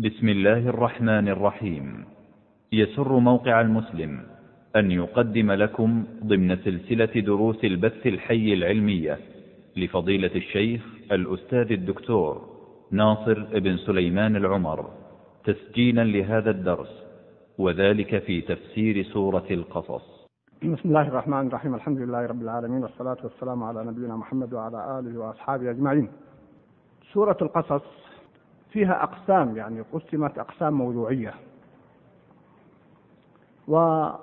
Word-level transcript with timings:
بسم 0.00 0.28
الله 0.28 0.68
الرحمن 0.68 1.28
الرحيم. 1.28 2.04
يسر 2.72 3.18
موقع 3.18 3.60
المسلم 3.60 4.20
أن 4.76 4.90
يقدم 4.90 5.52
لكم 5.52 6.04
ضمن 6.24 6.56
سلسلة 6.56 7.20
دروس 7.20 7.64
البث 7.64 8.06
الحي 8.06 8.52
العلمية 8.54 9.18
لفضيلة 9.76 10.34
الشيخ 10.34 10.82
الأستاذ 11.12 11.72
الدكتور 11.72 12.48
ناصر 12.90 13.58
بن 13.58 13.76
سليمان 13.76 14.36
العمر 14.36 14.90
تسجيلا 15.44 16.04
لهذا 16.04 16.50
الدرس 16.50 17.04
وذلك 17.58 18.18
في 18.18 18.40
تفسير 18.40 19.02
سورة 19.02 19.46
القصص. 19.50 20.26
بسم 20.62 20.88
الله 20.88 21.08
الرحمن 21.08 21.46
الرحيم. 21.46 21.74
الحمد 21.74 21.98
لله 21.98 22.26
رب 22.26 22.42
العالمين 22.42 22.82
والصلاة 22.82 23.16
والسلام 23.24 23.62
على 23.64 23.84
نبينا 23.84 24.16
محمد 24.16 24.52
وعلى 24.54 24.98
آله 24.98 25.18
وأصحابه 25.18 25.70
أجمعين. 25.70 26.08
سورة 27.12 27.36
القصص 27.42 28.09
فيها 28.70 29.02
أقسام 29.02 29.56
يعني 29.56 29.80
قسمت 29.80 30.38
أقسام 30.38 30.72
موضوعية. 30.72 31.34
وقد 33.68 34.18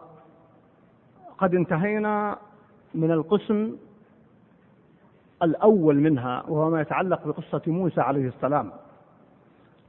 انتهينا 1.53 2.37
من 2.95 3.11
القسم 3.11 3.75
الأول 5.43 5.95
منها 5.95 6.43
وهو 6.47 6.69
ما 6.69 6.81
يتعلق 6.81 7.27
بقصة 7.27 7.61
موسى 7.67 8.01
عليه 8.01 8.27
السلام. 8.27 8.71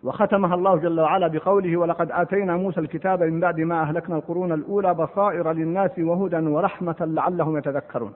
وختمها 0.02 0.54
الله 0.54 0.76
جل 0.76 1.00
وعلا 1.00 1.28
بقوله 1.28 1.76
ولقد 1.76 2.10
آتينا 2.10 2.56
موسى 2.56 2.80
الكتاب 2.80 3.22
من 3.22 3.40
بعد 3.40 3.60
ما 3.60 3.80
أهلكنا 3.82 4.16
القرون 4.16 4.52
الأولى 4.52 4.94
بصائر 4.94 5.52
للناس 5.52 5.98
وهدى 5.98 6.36
ورحمة 6.36 6.96
لعلهم 7.00 7.58
يتذكرون. 7.58 8.12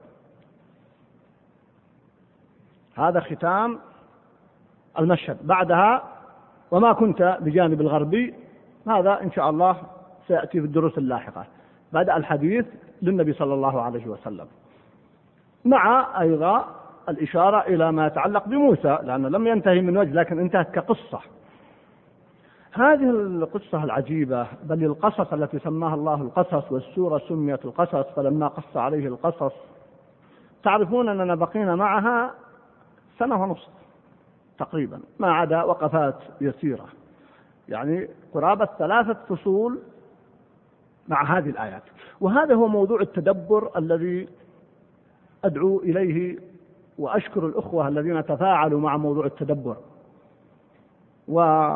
هذا 2.95 3.20
ختام 3.20 3.78
المشهد. 4.98 5.47
بعدها 5.47 6.11
وما 6.72 6.92
كنت 6.92 7.38
بجانب 7.40 7.80
الغربي 7.80 8.34
هذا 8.88 9.20
إن 9.22 9.32
شاء 9.32 9.50
الله 9.50 9.76
سيأتي 10.28 10.60
في 10.60 10.66
الدروس 10.66 10.98
اللاحقة. 10.98 11.44
بدأ 11.92 12.16
الحديث 12.16 12.66
للنبي 13.02 13.33
صلى 13.33 13.55
الله 13.55 13.83
عليه 13.83 14.06
وسلم. 14.06 14.47
مع 15.64 16.20
أيضا 16.20 16.64
الإشارة 17.08 17.60
إلى 17.60 17.92
ما 17.92 18.06
يتعلق 18.06 18.48
بموسى 18.48 18.98
لأنه 19.02 19.28
لم 19.28 19.47
ينتهي 19.47 19.80
من 19.80 19.97
وجه 19.97 20.12
لكن 20.12 20.38
انتهت 20.38 20.70
كقصة. 20.70 21.20
هذه 22.72 23.10
القصة 23.10 23.84
العجيبة 23.84 24.47
بل 24.64 24.84
القصص 24.84 25.32
التي 25.32 25.58
سماها 25.58 25.94
الله 25.94 26.14
القصص 26.14 26.72
والسورة 26.72 27.19
سميت 27.28 27.64
القصص 27.64 28.06
فلما 28.16 28.48
قص 28.48 28.77
عليه 28.77 29.06
القصص 29.06 29.52
تعرفون 30.64 31.08
أننا 31.08 31.34
بقينا 31.34 31.77
معها 31.77 32.30
سنة 33.19 33.42
ونصف. 33.42 33.81
تقريبا 34.62 35.00
ما 35.18 35.32
عدا 35.32 35.62
وقفات 35.62 36.14
يسيرة. 36.41 36.86
يعني 37.68 38.08
قرابة 38.34 38.69
ثلاثة 38.78 39.16
فصول 39.28 39.78
مع 41.08 41.38
هذه 41.38 41.50
الآيات. 41.50 41.82
وهذا 42.20 42.54
هو 42.54 42.69
موضوع 42.69 43.00
التدبر 43.00 43.70
الذي 43.77 44.28
أدعو 45.44 45.78
إليه 45.78 46.38
وأشكر 46.98 47.46
الأخوة 47.46 47.88
الذين 47.88 48.24
تفاعلوا 48.24 48.80
مع 48.80 48.96
موضوع 48.96 49.27
التدبر. 49.27 49.77
وقلت 51.28 51.74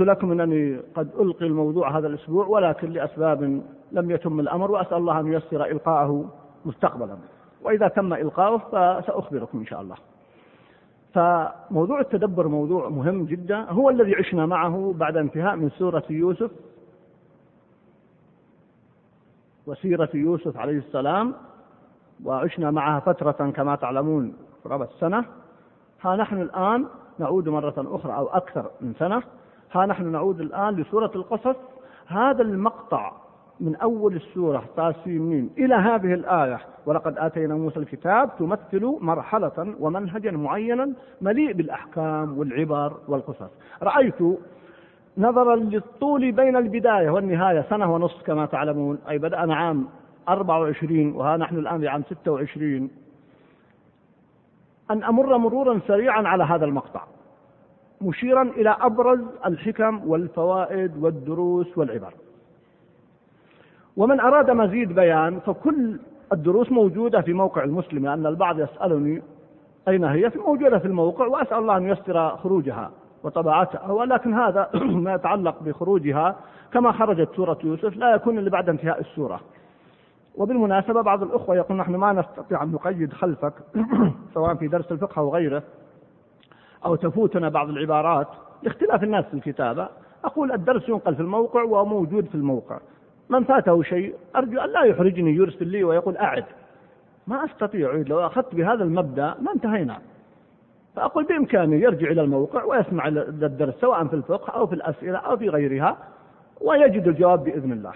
لكم 0.00 0.32
أنني 0.32 0.80
قد 0.94 1.10
ألقي 1.20 1.46
الموضوع 1.46 1.98
هذا 1.98 2.06
الأسبوع 2.06 2.46
ولكن 2.46 2.90
لأسباب 2.90 3.62
لم 3.92 4.10
يتم 4.10 4.40
الأمر 4.40 4.70
وأسأل 4.70 4.96
الله 4.96 5.20
أن 5.20 5.32
ييسر 5.32 5.64
إلقاءه 5.64 6.24
مستقبلا. 6.64 7.16
وإذا 7.62 7.88
تم 7.88 8.12
إلقاؤه 8.12 8.58
فسأخبركم 8.58 9.58
إن 9.58 9.66
شاء 9.66 9.80
الله. 9.80 9.96
فموضوع 11.14 12.00
التدبر 12.00 12.48
موضوع 12.48 12.88
مهم 12.88 13.24
جدا. 13.24 13.60
هو 13.70 13.90
الذي 13.90 14.14
عشنا 14.14 14.46
معه 14.46 14.94
بعد 14.96 15.16
انتهاء 15.16 15.56
من 15.56 15.70
سورة 15.70 16.04
يوسف 16.10 16.50
وسيرة 19.66 20.10
يوسف 20.14 20.56
عليه 20.56 20.78
السلام 20.78 21.34
وعشنا 22.24 22.70
معها 22.70 23.00
فترة 23.00 23.50
كما 23.50 23.76
تعلمون 23.76 24.36
قرابة 24.64 24.88
سنة 25.00 25.24
ها 26.02 26.16
نحن 26.16 26.42
الآن 26.42 26.86
نعود 27.18 27.48
مرة 27.48 27.74
أخرى 27.76 28.16
أو 28.16 28.26
أكثر 28.26 28.70
من 28.80 28.94
سنة. 28.98 29.22
ها 29.72 29.86
نحن 29.86 30.12
نعود 30.12 30.40
الآن 30.40 30.74
لسورة 30.74 31.10
القصص. 31.14 31.56
هذا 32.06 32.42
المقطع 32.42 33.12
من 33.60 33.76
أول 33.76 34.16
السورة 34.16 34.64
تاسيم 34.76 35.50
إلى 35.58 35.74
هذه 35.74 36.14
الآية. 36.14 36.60
ولقد 36.86 37.18
آتينا 37.18 37.54
موسى 37.54 37.80
الكتاب 37.80 38.30
تمثل 38.38 38.98
مرحلة 39.00 39.74
ومنهجا 39.80 40.30
معينا 40.30 40.92
مليء 41.20 41.52
بالأحكام 41.52 42.38
والعبر 42.38 42.96
والقصص. 43.08 43.50
رأيت 43.82 44.22
نظرا 45.18 45.56
للطول 45.56 46.32
بين 46.32 46.56
البداية 46.56 47.10
والنهاية 47.10 47.64
سنة 47.70 47.94
ونصف 47.94 48.22
كما 48.22 48.46
تعلمون. 48.46 48.98
أي 49.08 49.18
بدأنا 49.18 49.54
عام 49.56 49.88
24 50.28 51.12
وها 51.12 51.36
نحن 51.36 51.56
الآن 51.56 51.80
في 51.80 51.88
عام 51.88 52.02
26 52.02 52.90
أن 54.90 55.04
أمر 55.04 55.38
مرورا 55.38 55.80
سريعا 55.86 56.28
على 56.28 56.44
هذا 56.44 56.64
المقطع. 56.64 57.02
مشيرا 58.00 58.42
إلى 58.42 58.76
أبرز 58.80 59.20
الحكم 59.46 60.08
والفوائد 60.08 61.02
والدروس 61.02 61.78
والعبر. 61.78 62.12
ومن 63.98 64.20
أراد 64.20 64.50
مزيد 64.50 64.92
بيان 64.92 65.40
فكل 65.40 66.00
الدروس 66.32 66.72
موجودة 66.72 67.20
في 67.20 67.32
موقع 67.32 67.64
المسلم 67.64 68.06
لأن 68.06 68.26
البعض 68.26 68.60
يسألني 68.60 69.22
أين 69.88 70.04
هي 70.04 70.32
موجودة 70.36 70.78
في 70.78 70.86
الموقع 70.86 71.26
وأسأل 71.26 71.58
الله 71.58 71.76
أن 71.76 71.88
ييسر 71.88 72.36
خروجها 72.36 72.90
وطباعتها 73.22 73.92
ولكن 73.92 74.34
هذا 74.34 74.70
ما 75.04 75.14
يتعلق 75.14 75.62
بخروجها. 75.62 76.36
كما 76.72 76.92
خرجت 76.92 77.28
سورة 77.36 77.58
يوسف 77.64 77.96
لا 77.96 78.14
يكون 78.14 78.38
إلا 78.38 78.50
بعد 78.50 78.68
انتهاء 78.68 79.00
السورة. 79.00 79.40
وبالمناسبة 80.36 81.02
بعض 81.02 81.22
الأخوة 81.22 81.56
يقول 81.56 81.76
نحن 81.76 81.96
ما 81.96 82.12
نستطيع 82.12 82.62
أن 82.62 82.72
نقيد 82.72 83.12
خلفك 83.12 83.52
سواء 84.34 84.54
في 84.54 84.68
درس 84.68 84.92
الفقه 84.92 85.20
أو 85.20 85.34
غيره 85.34 85.62
أو 86.84 86.94
تفوتنا 86.94 87.48
بعض 87.48 87.68
العبارات. 87.68 88.28
لاختلاف 88.62 89.02
الناس 89.02 89.24
في 89.24 89.34
الكتابة 89.34 89.88
أقول 90.24 90.52
الدرس 90.52 90.88
ينقل 90.88 91.14
في 91.14 91.22
الموقع 91.22 91.62
وموجود 91.62 92.26
في 92.26 92.34
الموقع. 92.34 92.78
من 93.30 93.44
فاته 93.44 93.82
شيء 93.82 94.14
أرجو 94.36 94.60
أن 94.60 94.68
لا 94.68 94.82
يحرجني 94.82 95.34
يرسل 95.34 95.66
لي 95.66 95.84
ويقول 95.84 96.16
أعد. 96.16 96.44
ما 97.26 97.44
أستطيع 97.44 98.04
لو 98.06 98.26
أخذت 98.26 98.54
بهذا 98.54 98.84
المبدأ 98.84 99.34
ما 99.40 99.52
انتهينا. 99.52 99.98
فأقول 100.96 101.24
بإمكانه 101.24 101.76
يرجع 101.76 102.10
إلى 102.10 102.22
الموقع 102.22 102.64
ويسمع 102.64 103.08
الدرس 103.08 103.74
سواء 103.74 104.04
في 104.04 104.14
الفقه 104.14 104.50
أو 104.50 104.66
في 104.66 104.74
الأسئلة 104.74 105.18
أو 105.18 105.36
في 105.36 105.48
غيرها 105.48 105.96
ويجد 106.60 107.08
الجواب 107.08 107.44
بإذن 107.44 107.72
الله. 107.72 107.92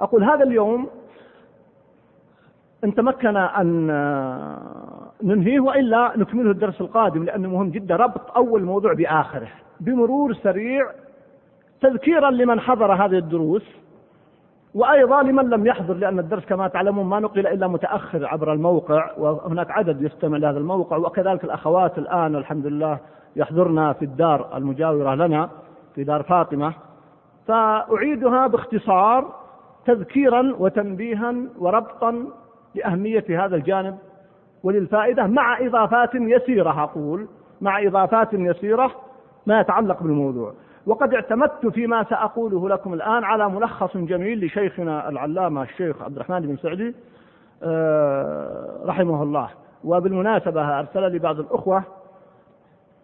أقول 0.00 0.24
هذا 0.24 0.44
اليوم 0.44 0.88
إن 2.84 2.94
تمكن 2.94 3.36
أن 3.36 3.86
ننهيه 5.22 5.60
وإلا 5.60 6.12
نكمله 6.16 6.50
الدرس 6.50 6.80
القادم 6.80 7.24
لأنه 7.24 7.48
مهم 7.48 7.70
جدا. 7.70 7.96
ربط 7.96 8.30
أول 8.36 8.62
موضوع 8.62 8.92
بآخره. 8.92 9.48
بمرور 9.80 10.34
سريع 10.34 10.90
تذكيرا 11.80 12.30
لمن 12.30 12.60
حضر 12.60 12.92
هذه 12.92 13.18
الدروس. 13.18 13.64
وأيضا 14.74 15.22
لمن 15.22 15.50
لم 15.50 15.66
يحضر 15.66 15.94
لأن 15.94 16.18
الدرس 16.18 16.44
كما 16.44 16.68
تعلمون 16.68 17.06
ما 17.06 17.20
نقل 17.20 17.46
إلا 17.46 17.68
متأخر 17.68 18.26
عبر 18.26 18.52
الموقع 18.52 19.10
وهناك 19.18 19.70
عدد 19.70 20.02
يستمع 20.02 20.38
لهذا 20.38 20.58
الموقع 20.58 20.96
وكذلك 20.96 21.44
الأخوات 21.44 21.98
الآن 21.98 22.36
الحمد 22.36 22.66
لله 22.66 22.98
يحضرنا 23.36 23.92
في 23.92 24.04
الدار 24.04 24.56
المجاورة 24.56 25.14
لنا 25.14 25.50
في 25.94 26.04
دار 26.04 26.22
فاطمة. 26.22 26.72
فأعيدها 27.46 28.46
باختصار 28.46 29.34
تذكيرا 29.86 30.54
وتنبيها 30.58 31.34
وربطا 31.58 32.24
لأهمية 32.74 33.24
هذا 33.44 33.56
الجانب 33.56 33.98
وللفائدة 34.62 35.26
مع 35.26 35.66
إضافات 35.66 36.14
يسيرة 36.14 36.82
أقول 36.82 37.28
مع 37.60 37.82
إضافات 37.82 38.28
يسيرة 38.32 38.90
ما 39.46 39.60
يتعلق 39.60 40.02
بالموضوع. 40.02 40.52
وقد 40.86 41.14
اعتمدت 41.14 41.66
فيما 41.66 42.04
سأقوله 42.04 42.68
لكم 42.68 42.94
الآن 42.94 43.24
على 43.24 43.48
ملخص 43.48 43.96
جميل 43.96 44.44
لشيخنا 44.44 45.08
العلامة 45.08 45.62
الشيخ 45.62 46.02
عبد 46.02 46.16
الرحمن 46.16 46.40
بن 46.40 46.56
سعدي 46.56 46.94
آه، 47.62 48.78
رحمه 48.84 49.22
الله. 49.22 49.48
وبالمناسبة 49.84 50.78
أرسل 50.78 51.12
لي 51.12 51.18
بعض 51.18 51.40
الأخوة 51.40 51.82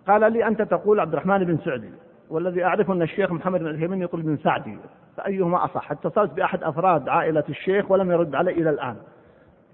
قال 0.08 0.32
لي 0.32 0.46
أنت 0.46 0.62
تقول 0.62 1.00
عبد 1.00 1.12
الرحمن 1.12 1.44
بن 1.44 1.58
سعدي 1.64 1.90
والذي 2.30 2.64
أعرفه 2.64 2.92
أن 2.92 3.02
الشيخ 3.02 3.32
محمد 3.32 3.60
بن 3.60 3.66
الهيمن 3.66 4.02
يقول 4.02 4.22
بن 4.22 4.36
سعدي 4.36 4.78
فأيهما 5.16 5.64
أصح؟ 5.64 5.90
اتصلت 5.92 6.32
بأحد 6.32 6.62
أفراد 6.62 7.08
عائلة 7.08 7.44
الشيخ 7.48 7.90
ولم 7.90 8.10
يرد 8.10 8.34
علي 8.34 8.52
إلى 8.52 8.70
الآن. 8.70 8.96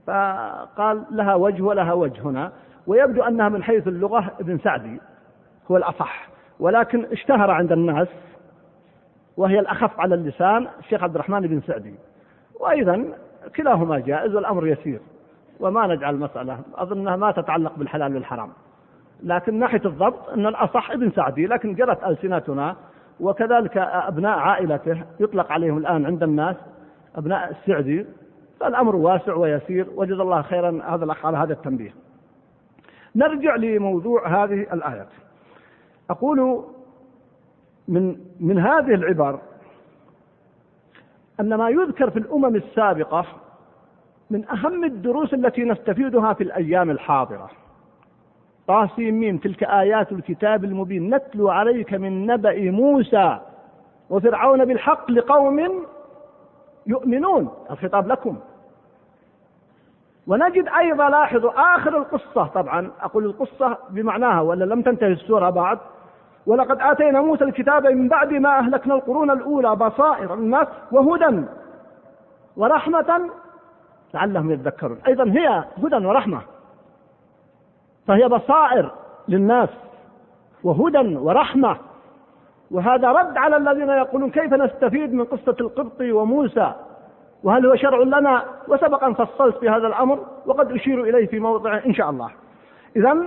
فقال 0.06 1.04
لها 1.10 1.34
وجه 1.34 1.62
ولها 1.62 1.92
وجه 1.92 2.22
هنا 2.22 2.52
ويبدو 2.86 3.22
أنها 3.22 3.48
من 3.48 3.62
حيث 3.62 3.88
اللغة 3.88 4.30
ابن 4.40 4.58
سعدي 4.58 5.00
هو 5.70 5.76
الأصح. 5.76 6.33
ولكن 6.60 7.04
اشتهر 7.12 7.50
عند 7.50 7.72
الناس 7.72 8.08
وهي 9.36 9.60
الأخف 9.60 10.00
على 10.00 10.14
اللسان 10.14 10.68
الشيخ 10.80 11.02
عبد 11.02 11.14
الرحمن 11.14 11.40
بن 11.40 11.60
سعدي. 11.60 11.94
وأيضا 12.60 13.04
كلاهما 13.56 13.98
جائز 13.98 14.34
والأمر 14.34 14.66
يسير 14.66 15.00
وما 15.60 15.86
نجعل 15.86 16.14
المسألة 16.14 16.58
أظنها 16.74 17.16
ما 17.16 17.32
تتعلق 17.32 17.72
بالحلال 17.76 18.14
والحرام. 18.14 18.48
لكن 19.22 19.58
ناحية 19.58 19.80
الضبط 19.84 20.28
أن 20.28 20.46
الأصح 20.46 20.90
ابن 20.90 21.10
سعدي 21.10 21.46
لكن 21.46 21.74
جرت 21.74 22.04
ألسنتنا 22.04 22.76
وكذلك 23.20 23.76
أبناء 23.78 24.38
عائلته 24.38 25.02
يطلق 25.20 25.52
عليهم 25.52 25.78
الآن 25.78 26.06
عند 26.06 26.22
الناس 26.22 26.56
أبناء 27.16 27.50
السعدي. 27.50 28.06
فالأمر 28.60 28.96
واسع 28.96 29.34
ويسير. 29.34 29.86
وجزا 29.96 30.22
الله 30.22 30.42
خيرا 30.42 30.82
هذا 30.94 31.04
الأخ 31.04 31.26
على 31.26 31.36
هذا 31.36 31.52
التنبيه. 31.52 31.94
نرجع 33.16 33.56
لموضوع 33.56 34.44
هذه 34.44 34.66
الآيات 34.72 35.08
أقول 36.10 36.64
من 37.88 38.16
من 38.40 38.58
هذه 38.58 38.94
العبر 38.94 39.38
أن 41.40 41.54
ما 41.54 41.68
يذكر 41.68 42.10
في 42.10 42.18
الأمم 42.18 42.56
السابقة 42.56 43.26
من 44.30 44.48
أهم 44.48 44.84
الدروس 44.84 45.34
التي 45.34 45.64
نستفيدها 45.64 46.32
في 46.32 46.44
الأيام 46.44 46.90
الحاضرة. 46.90 47.50
طاسيم 48.66 49.20
ميم 49.20 49.38
تلك 49.38 49.64
آيات 49.64 50.12
الكتاب 50.12 50.64
المبين 50.64 51.14
نتلو 51.14 51.48
عليك 51.48 51.94
من 51.94 52.26
نبأ 52.26 52.70
موسى 52.70 53.38
وفرعون 54.10 54.64
بالحق 54.64 55.10
لقوم 55.10 55.86
يؤمنون. 56.86 57.48
الخطاب 57.70 58.08
لكم. 58.08 58.36
ونجد 60.26 60.68
أيضا 60.68 61.08
لاحظوا 61.08 61.76
آخر 61.76 61.98
القصة 61.98 62.46
طبعا. 62.46 62.90
أقول 63.00 63.24
القصة 63.24 63.78
بمعناها 63.90 64.40
ولا 64.40 64.64
لم 64.64 64.82
تنتهي 64.82 65.12
السورة 65.12 65.50
بعد. 65.50 65.78
ولقد 66.46 66.80
آتينا 66.80 67.20
موسى 67.20 67.44
الكتاب 67.44 67.86
من 67.86 68.08
بعد 68.08 68.32
ما 68.32 68.58
أهلكنا 68.58 68.94
القرون 68.94 69.30
الأولى 69.30 69.76
بصائر 69.76 70.34
الناس 70.34 70.66
وهدى 70.92 71.42
ورحمة 72.56 73.30
لعلهم 74.14 74.50
يتذكرون. 74.50 74.98
أيضا 75.06 75.24
هي 75.24 75.64
هدى 75.82 76.06
ورحمة. 76.06 76.40
فهي 78.06 78.28
بصائر 78.28 78.90
للناس 79.28 79.68
وهدى 80.64 81.16
ورحمة. 81.16 81.76
وهذا 82.70 83.12
رد 83.12 83.36
على 83.36 83.56
الذين 83.56 83.88
يقولون 83.88 84.30
كيف 84.30 84.52
نستفيد 84.52 85.14
من 85.14 85.24
قصة 85.24 85.56
القبط 85.60 86.00
وموسى؟ 86.00 86.72
وهل 87.42 87.66
هو 87.66 87.76
شرع 87.76 87.98
لنا؟ 87.98 88.44
وسبق 88.68 89.04
أن 89.04 89.14
فصلت 89.14 89.56
في 89.56 89.68
هذا 89.68 89.86
الأمر 89.86 90.18
وقد 90.46 90.72
أشير 90.72 91.04
إليه 91.04 91.26
في 91.26 91.40
موضع 91.40 91.80
إن 91.86 91.94
شاء 91.94 92.10
الله. 92.10 92.30
إذا 92.96 93.24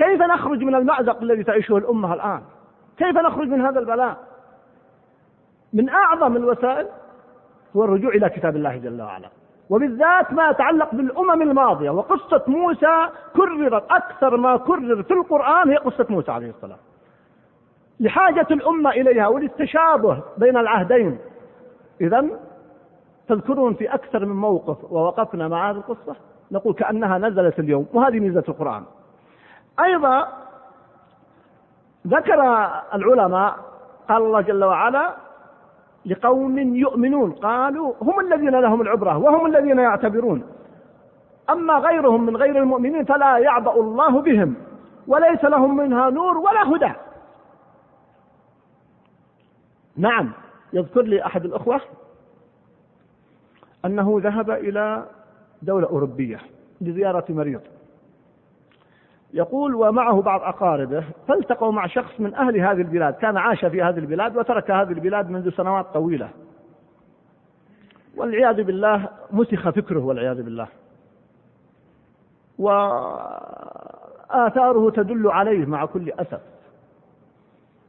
كيف 0.00 0.22
نخرج 0.22 0.62
من 0.62 0.74
المأزق 0.74 1.22
الذي 1.22 1.44
تعيشه 1.44 1.76
الأمة 1.76 2.14
الآن؟ 2.14 2.40
كيف 2.96 3.16
نخرج 3.16 3.48
من 3.48 3.60
هذا 3.60 3.80
البلاء؟ 3.80 4.16
من 5.72 5.88
أعظم 5.88 6.36
الوسائل 6.36 6.86
هو 7.76 7.84
الرجوع 7.84 8.10
إلى 8.10 8.28
كتاب 8.28 8.56
الله 8.56 8.76
جل 8.76 9.02
وعلا. 9.02 9.28
وبالذات 9.70 10.32
ما 10.32 10.50
يتعلق 10.50 10.94
بالأمم 10.94 11.42
الماضية. 11.42 11.90
وقصة 11.90 12.42
موسى 12.46 13.08
كررت 13.36 13.84
أكثر 13.90 14.36
ما 14.36 14.56
كرر 14.56 15.02
في 15.02 15.14
القرآن 15.14 15.68
هي 15.70 15.76
قصة 15.76 16.06
موسى 16.10 16.32
عليه 16.32 16.50
السلام. 16.50 16.78
لحاجة 18.00 18.46
الأمة 18.50 18.90
إليها 18.90 19.28
وللتشابه 19.28 20.22
بين 20.38 20.56
العهدين. 20.56 21.18
إذا 22.00 22.26
تذكرون 23.28 23.74
في 23.74 23.94
أكثر 23.94 24.26
من 24.26 24.36
موقف 24.36 24.92
ووقفنا 24.92 25.48
مع 25.48 25.70
هذه 25.70 25.76
القصة. 25.76 26.16
نقول 26.52 26.74
كأنها 26.74 27.18
نزلت 27.18 27.58
اليوم. 27.58 27.86
وهذه 27.92 28.20
ميزة 28.20 28.44
القرآن. 28.48 28.82
أيضا 29.84 30.28
ذكر 32.06 32.40
العلماء 32.94 33.56
قال 34.08 34.22
الله 34.22 34.40
جل 34.40 34.64
وعلا 34.64 35.14
لقوم 36.06 36.58
يؤمنون 36.58 37.32
قالوا 37.32 37.94
هم 38.02 38.20
الذين 38.20 38.60
لهم 38.60 38.80
العبرة 38.80 39.18
وهم 39.18 39.46
الذين 39.46 39.78
يعتبرون. 39.78 40.42
أما 41.50 41.74
غيرهم 41.74 42.26
من 42.26 42.36
غير 42.36 42.56
المؤمنين 42.56 43.04
فلا 43.04 43.38
يعبأ 43.38 43.72
الله 43.72 44.20
بهم 44.20 44.54
وليس 45.06 45.44
لهم 45.44 45.76
منها 45.76 46.10
نور 46.10 46.38
ولا 46.38 46.76
هدى. 46.76 46.92
نعم 49.96 50.32
يذكر 50.72 51.02
لي 51.02 51.26
أحد 51.26 51.44
الأخوة 51.44 51.80
أنه 53.84 54.20
ذهب 54.22 54.50
إلى 54.50 55.06
دولة 55.62 55.86
أوروبية 55.88 56.40
لزيارة 56.80 57.24
مريض. 57.28 57.60
يقول 59.34 59.74
ومعه 59.74 60.22
بعض 60.22 60.40
أقاربه 60.42 61.04
فالتقوا 61.28 61.72
مع 61.72 61.86
شخص 61.86 62.20
من 62.20 62.34
أهل 62.34 62.60
هذه 62.60 62.80
البلاد 62.80 63.14
كان 63.14 63.36
عاش 63.36 63.64
في 63.64 63.82
هذه 63.82 63.98
البلاد 63.98 64.36
وترك 64.36 64.70
هذه 64.70 64.92
البلاد 64.92 65.30
منذ 65.30 65.50
سنوات 65.50 65.86
طويلة. 65.94 66.28
والعياذ 68.16 68.62
بالله 68.62 69.08
مسخ 69.30 69.70
فكره 69.70 70.04
والعياذ 70.04 70.42
بالله. 70.42 70.68
وآثاره 74.28 74.90
تدل 74.90 75.28
عليه 75.28 75.66
مع 75.66 75.84
كل 75.84 76.12
أسف. 76.12 76.40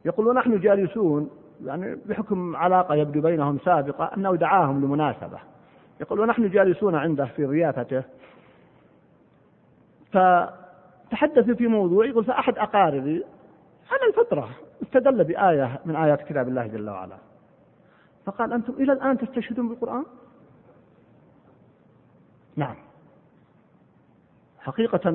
يقول 0.04 0.26
ونحن 0.26 0.60
جالسون 0.60 1.30
يعني 1.64 1.98
بحكم 2.06 2.56
علاقة 2.56 2.94
يبدو 2.94 3.20
بينهم 3.20 3.58
سابقة 3.64 4.10
أنه 4.16 4.36
دعاهم 4.36 4.84
لمناسبة. 4.84 5.38
يقول 6.00 6.20
ونحن 6.20 6.48
جالسون 6.48 6.94
عنده 6.94 7.24
في 7.24 7.46
ضيافته 7.46 8.02
فتحدث 11.12 11.50
في 11.50 11.66
موضوع 11.66 12.06
يقول 12.06 12.24
فأحد 12.24 12.58
أقاربي 12.58 13.24
على 13.90 14.08
الفطرة 14.08 14.48
استدل 14.82 15.24
بآية 15.24 15.80
من 15.84 15.96
آيات 15.96 16.22
كتاب 16.22 16.48
الله 16.48 16.66
جل 16.66 16.90
وعلا. 16.90 17.16
فقال 18.24 18.52
أنتم 18.52 18.72
إلى 18.72 18.92
الآن 18.92 19.18
تستشهدون 19.18 19.68
بالقرآن؟ 19.68 20.04
نعم. 22.56 22.74
حقيقة 24.60 25.10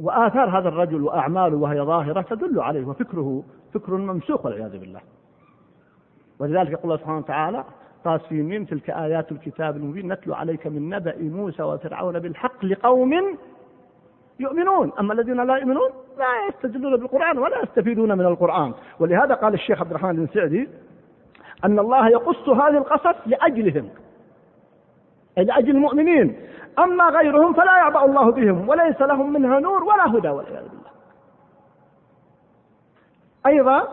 وآثار 0.00 0.58
هذا 0.58 0.68
الرجل 0.68 1.02
وأعماله 1.02 1.56
وهي 1.56 1.80
ظاهرة 1.80 2.20
تدل 2.20 2.60
عليه 2.60 2.84
وفكره 2.84 3.44
فكر 3.74 3.96
ممسوخ 3.96 4.44
والعياذ 4.44 4.78
بالله. 4.78 5.00
ولذلك 6.38 6.70
يقول 6.70 6.84
الله 6.84 6.96
سبحانه 6.96 7.18
وتعالى 7.18 7.64
طاسيم 8.04 8.64
تلك 8.64 8.90
آيات 8.90 9.32
الكتاب 9.32 9.76
المبين 9.76 10.12
نتلو 10.12 10.34
عليك 10.34 10.66
من 10.66 10.88
نبأ 10.88 11.16
موسى 11.18 11.62
وفرعون 11.62 12.18
بالحق 12.18 12.64
لقوم 12.64 13.38
يؤمنون. 14.42 14.92
أما 15.00 15.12
الذين 15.12 15.40
لا 15.46 15.56
يؤمنون 15.56 15.90
لا 16.18 16.48
يستدلون 16.48 16.96
بالقرآن 16.96 17.38
ولا 17.38 17.62
يستفيدون 17.62 18.18
من 18.18 18.26
القرآن. 18.26 18.72
ولهذا 19.00 19.34
قال 19.34 19.54
الشيخ 19.54 19.80
عبد 19.80 19.90
الرحمن 19.90 20.16
بن 20.16 20.26
سعدي 20.34 20.68
أن 21.64 21.78
الله 21.78 22.08
يقص 22.08 22.48
هذه 22.48 22.78
القصص 22.78 23.16
لأجلهم 23.26 23.88
لأجل 25.36 25.70
المؤمنين. 25.70 26.36
أما 26.78 27.04
غيرهم 27.04 27.52
فلا 27.52 27.76
يعبأ 27.76 28.04
الله 28.04 28.32
بهم 28.32 28.68
وليس 28.68 29.00
لهم 29.00 29.32
منها 29.32 29.60
نور 29.60 29.84
ولا 29.84 30.18
هدى 30.18 30.28
والعياذ 30.28 30.68
بالله. 30.68 30.92
أيضا 33.46 33.88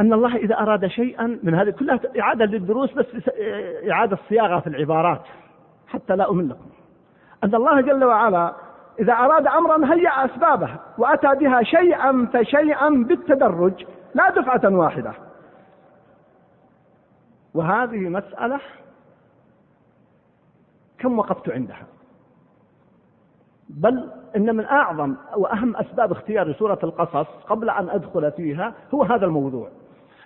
أن 0.00 0.12
الله 0.12 0.36
إذا 0.36 0.58
أراد 0.58 0.86
شيئا 0.86 1.38
من 1.42 1.54
هذه 1.54 1.70
كلها 1.70 2.00
إعادة 2.20 2.44
للدروس 2.44 2.92
بس 2.92 3.06
إعادة 3.90 4.18
صياغة 4.28 4.60
في 4.60 4.66
العبارات 4.66 5.22
حتى 5.88 6.16
لا 6.16 6.30
أملكم. 6.30 6.66
أن 7.44 7.54
الله 7.54 7.80
جل 7.80 8.04
وعلا 8.04 8.54
إذا 9.00 9.12
أراد 9.12 9.46
أمرا 9.46 9.94
هيأ 9.94 10.24
أسبابه 10.24 10.70
وأتى 10.98 11.34
بها 11.34 11.62
شيئا 11.62 12.28
فشيئا 12.32 12.88
بالتدرج 12.88 13.86
لا 14.14 14.30
دفعة 14.30 14.76
واحدة. 14.76 15.12
وهذه 17.54 18.08
مسألة 18.08 18.60
كم 20.98 21.18
وقفت 21.18 21.50
عندها؟ 21.50 21.86
بل 23.68 24.10
إن 24.36 24.56
من 24.56 24.64
أعظم 24.64 25.16
وأهم 25.36 25.76
أسباب 25.76 26.12
اختيار 26.12 26.52
سورة 26.52 26.78
القصص 26.84 27.26
قبل 27.48 27.70
أن 27.70 27.90
أدخل 27.90 28.32
فيها 28.32 28.74
هو 28.94 29.02
هذا 29.02 29.26
الموضوع. 29.26 29.68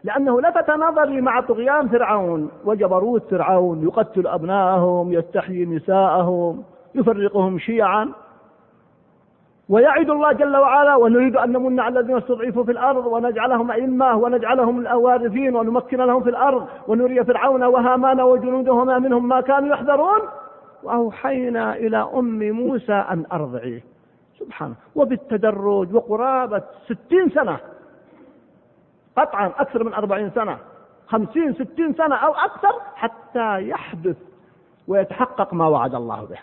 لأنه 0.05 0.41
لفت 0.41 0.71
نظري 0.71 1.21
مع 1.21 1.41
طغيان 1.41 1.89
فرعون 1.89 2.51
وجبروت 2.65 3.31
فرعون 3.31 3.83
يقتل 3.83 4.27
أبناءهم 4.27 5.13
يستحيي 5.13 5.67
نساءهم 5.67 6.65
يفرقهم 6.95 7.59
شيعا. 7.59 8.13
ويعد 9.73 10.11
الله 10.11 10.33
جل 10.33 10.57
وعلا 10.57 10.97
ونريد 10.97 11.37
أن 11.37 11.53
نمن 11.53 11.81
على 11.81 12.01
الذين 12.01 12.17
استضعفوا 12.17 12.65
في 12.65 12.73
الأرض 12.73 13.07
ونجعلهم 13.07 13.71
أئمة 13.71 14.17
ونجعلهم 14.17 14.79
الأوارثين 14.81 15.57
ونمكن 15.57 15.99
لهم 15.99 16.23
في 16.23 16.31
الأرض 16.31 16.69
ونري 16.89 17.25
فرعون 17.25 17.63
وهامان 17.65 18.21
وجنودهما 18.21 18.99
منهم 18.99 19.29
ما 19.29 19.41
كانوا 19.41 19.69
يحذرون 19.69 20.21
وأوحينا 20.83 21.77
إلى 21.77 22.09
أم 22.15 22.51
موسى 22.51 22.93
أن 22.93 23.25
أرضعيه. 23.33 23.85
سبحانه. 24.39 24.75
وبالتدرج 24.95 25.95
وقرابة 25.95 26.63
ستين 26.85 27.31
سنة. 27.31 27.59
قطعا 29.17 29.47
أكثر 29.47 29.85
من 29.85 29.95
أربعين 29.95 30.31
سنة. 30.31 30.59
خمسين 31.07 31.53
ستين 31.55 31.95
سنة 31.95 32.15
أو 32.15 32.33
أكثر 32.33 32.73
حتى 32.95 33.69
يحدث 33.69 34.17
ويتحقق 34.89 35.55
ما 35.55 35.67
وعد 35.67 35.95
الله 35.95 36.25
به. 36.25 36.39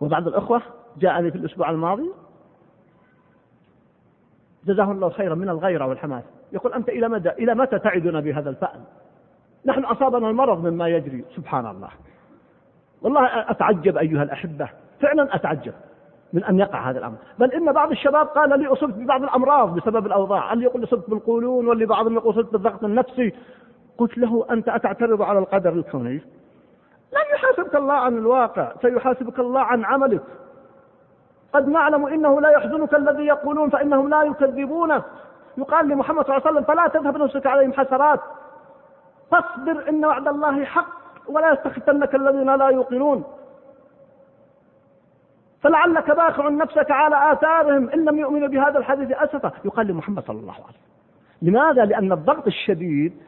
وبعض 0.00 0.28
الأخوة 0.28 0.62
جاءني 0.96 1.30
في 1.30 1.38
الأسبوع 1.38 1.70
الماضي. 1.70 2.10
جزاه 4.66 4.92
الله 4.92 5.08
خيرا 5.08 5.34
من 5.34 5.48
الغيرة 5.48 5.86
والحماس. 5.86 6.24
يقول 6.52 6.72
أنت 6.72 6.88
إلى 6.88 7.08
مدى 7.08 7.30
إلى 7.30 7.54
متى 7.54 7.78
تعدنا 7.78 8.20
بهذا 8.20 8.50
الفأل 8.50 8.80
نحن 9.66 9.84
أصابنا 9.84 10.30
المرض 10.30 10.66
مما 10.66 10.88
يجري. 10.88 11.24
سبحان 11.36 11.66
الله. 11.66 11.88
والله 13.02 13.50
أتعجب 13.50 13.96
أيها 13.96 14.22
الأحبة. 14.22 14.68
فعلا 15.00 15.34
أتعجب 15.34 15.72
من 16.32 16.44
أن 16.44 16.58
يقع 16.58 16.90
هذا 16.90 16.98
الأمر. 16.98 17.16
بل 17.38 17.52
إن 17.52 17.72
بعض 17.72 17.90
الشباب 17.90 18.26
قال 18.26 18.60
لي 18.60 18.66
أصبت 18.66 18.94
ببعض 18.94 19.22
الأمراض 19.22 19.74
بسبب 19.74 20.06
الأوضاع. 20.06 20.52
اللي 20.52 20.64
يقول 20.64 20.84
أصبت 20.84 21.10
بالقولون 21.10 21.66
واللي 21.66 21.86
بعضهم 21.86 22.14
يقول 22.14 22.34
أصبت 22.34 22.52
بالضغط 22.52 22.84
النفسي. 22.84 23.32
قلت 23.98 24.18
له 24.18 24.46
أنت 24.50 24.68
أتعترض 24.68 25.22
على 25.22 25.38
القدر 25.38 25.72
الكوني؟ 25.72 26.20
لن 27.12 27.34
يحاسبك 27.34 27.76
الله 27.76 27.94
عن 27.94 28.18
الواقع 28.18 28.72
سيحاسبك 28.82 29.38
الله 29.38 29.60
عن 29.60 29.84
عملك. 29.84 30.22
قد 31.54 31.68
نعلم 31.68 32.06
إنه 32.06 32.40
لا 32.40 32.50
يحزنك 32.50 32.94
الذي 32.94 33.26
يقولون 33.26 33.70
فإنهم 33.70 34.08
لا 34.08 34.22
يكذبونك. 34.22 35.04
يقال 35.58 35.88
لمحمد 35.88 36.26
صلى 36.26 36.36
الله 36.36 36.46
عليه 36.46 36.56
وسلم 36.56 36.64
فلا 36.64 36.88
تذهب 36.88 37.16
نفسك 37.16 37.46
عليهم 37.46 37.72
حسرات. 37.72 38.20
فاصبر 39.30 39.88
إن 39.88 40.04
وعد 40.04 40.28
الله 40.28 40.64
حق 40.64 40.88
ولا 41.28 41.52
يستخفنك 41.52 42.14
الذين 42.14 42.54
لا 42.54 42.68
يوقنون. 42.68 43.24
فلعلك 45.62 46.10
باخع 46.10 46.48
نفسك 46.48 46.90
على 46.90 47.32
آثارهم 47.32 47.88
إن 47.88 48.04
لم 48.04 48.18
يؤمنوا 48.18 48.48
بهذا 48.48 48.78
الحديث 48.78 49.12
أسفا 49.12 49.52
يقال 49.64 49.86
لمحمد 49.86 50.22
صلى 50.22 50.40
الله 50.40 50.52
عليه 50.52 50.64
وسلم. 50.64 50.84
لماذا؟ 51.42 51.84
لأن 51.84 52.12
الضغط 52.12 52.46
الشديد 52.46 53.22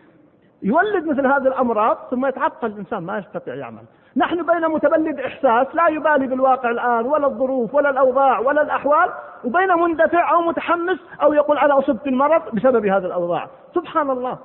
يولد 0.63 1.07
مثل 1.07 1.27
هذه 1.27 1.47
الأمراض 1.47 1.97
ثم 2.11 2.27
يتعطل 2.27 2.67
الإنسان 2.67 3.03
ما 3.03 3.19
يستطيع 3.19 3.55
يعمل. 3.55 3.83
نحن 4.17 4.47
بين 4.47 4.69
متبلد 4.69 5.21
إحساس 5.21 5.75
لا 5.75 5.89
يبالي 5.89 6.27
بالواقع 6.27 6.71
الآن 6.71 7.07
ولا 7.07 7.27
الظروف 7.27 7.75
ولا 7.75 7.91
الأوضاع 7.91 8.39
ولا 8.39 8.63
الأحوال 8.63 9.11
وبين 9.45 9.75
مندفع 9.75 10.33
أو 10.33 10.41
متحمس 10.41 10.99
أو 11.23 11.33
يقول 11.33 11.59
أنا 11.59 11.79
أصبت 11.79 12.05
بالمرض 12.05 12.55
بسبب 12.55 12.87
هذه 12.87 13.07
الأوضاع. 13.07 13.49
سبحان 13.75 14.11
الله. 14.11 14.39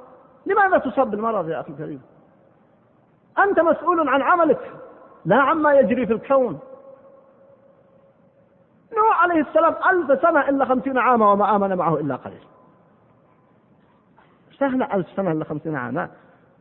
لماذا 0.45 0.77
تصاب 0.77 1.11
بالمرض 1.11 1.49
يا 1.49 1.59
أخي 1.59 1.69
الكريم؟ 1.71 2.01
أنت 3.39 3.59
مسؤول 3.59 4.09
عن 4.09 4.21
عملك. 4.21 4.71
لا 5.25 5.35
عما 5.35 5.73
يجري 5.73 6.05
في 6.05 6.13
الكون. 6.13 6.59
نوح 8.97 9.23
عليه 9.23 9.41
السلام 9.41 9.75
ألف 9.91 10.21
سنة 10.21 10.49
إلا 10.49 10.65
خمسين 10.65 10.97
عاما 10.97 11.31
وما 11.31 11.55
آمن 11.55 11.77
معه 11.77 11.95
إلا 11.95 12.15
قليل. 12.15 12.43
سهلة 14.59 14.93
ألف 14.93 15.07
سنة 15.15 15.31
إلا 15.31 15.45
خمسين 15.45 15.75
عاما. 15.75 16.09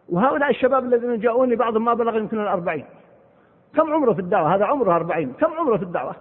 وهؤلاء 0.09 0.51
الشباب 0.51 0.85
الذين 0.85 1.21
جاءوني 1.21 1.57
بعضهم 1.57 1.85
ما 1.85 1.95
بلغ 1.95 2.17
يمكن 2.17 2.41
الأربعين. 2.41 2.85
كم 3.77 3.93
عمره 3.93 4.13
في 4.13 4.21
الدعوة؟ 4.21 4.55
هذا 4.55 4.65
عمره 4.65 4.97
أربعين. 4.97 5.33
كم 5.33 5.53
عمره 5.59 5.77
في 5.77 5.83
الدعوة؟ 5.83 6.15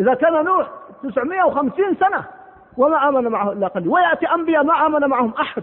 إذا 0.00 0.14
كان 0.14 0.44
نوح 0.44 0.70
تسعمائة 1.02 1.42
وخمسين 1.42 1.96
سنة 2.00 2.24
وما 2.76 3.08
آمن 3.08 3.28
معه 3.28 3.52
إلا 3.52 3.66
قليل. 3.66 3.88
ويأتي 3.88 4.26
أنبياء 4.26 4.64
ما 4.64 4.86
آمن 4.86 5.08
معهم 5.08 5.34
أحد. 5.40 5.62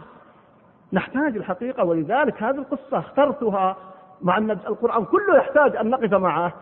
نحتاج 0.93 1.37
الحقيقة 1.37 1.83
ولذلك 1.83 2.43
هذه 2.43 2.57
القصة 2.57 2.99
اخترتها 2.99 3.75
مع 4.21 4.37
أن 4.37 4.51
القرآن 4.51 5.05
كله 5.05 5.37
يحتاج 5.37 5.75
أن 5.75 5.89
نقف 5.89 6.13
معه 6.13 6.53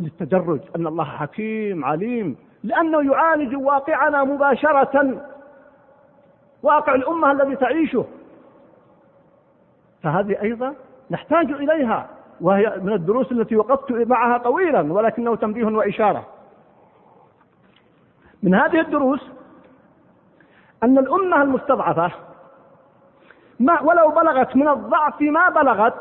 للتدرج. 0.00 0.60
أن 0.76 0.86
الله 0.86 1.04
حكيم 1.04 1.84
عليم. 1.84 2.36
لأنه 2.64 3.12
يعالج 3.12 3.56
واقعنا 3.56 4.24
مباشرة. 4.24 5.20
واقع 6.62 6.94
الأمة 6.94 7.30
الذي 7.30 7.56
تعيشه. 7.56 8.04
فهذه 10.02 10.42
أيضا 10.42 10.74
نحتاج 11.10 11.52
إليها. 11.52 12.08
وهي 12.40 12.72
من 12.82 12.92
الدروس 12.92 13.32
التي 13.32 13.56
وقفت 13.56 13.92
معها 13.92 14.38
طويلا 14.38 14.92
ولكنه 14.92 15.36
تنبيه 15.36 15.64
وإشارة. 15.64 16.26
من 18.42 18.54
هذه 18.54 18.80
الدروس 18.80 19.30
أن 20.82 20.98
الأمة 20.98 21.42
المستضعفة 21.42 22.10
ما 23.60 23.80
ولو 23.80 24.08
بلغت 24.08 24.56
من 24.56 24.68
الضعف 24.68 25.20
ما 25.20 25.48
بلغت 25.48 26.00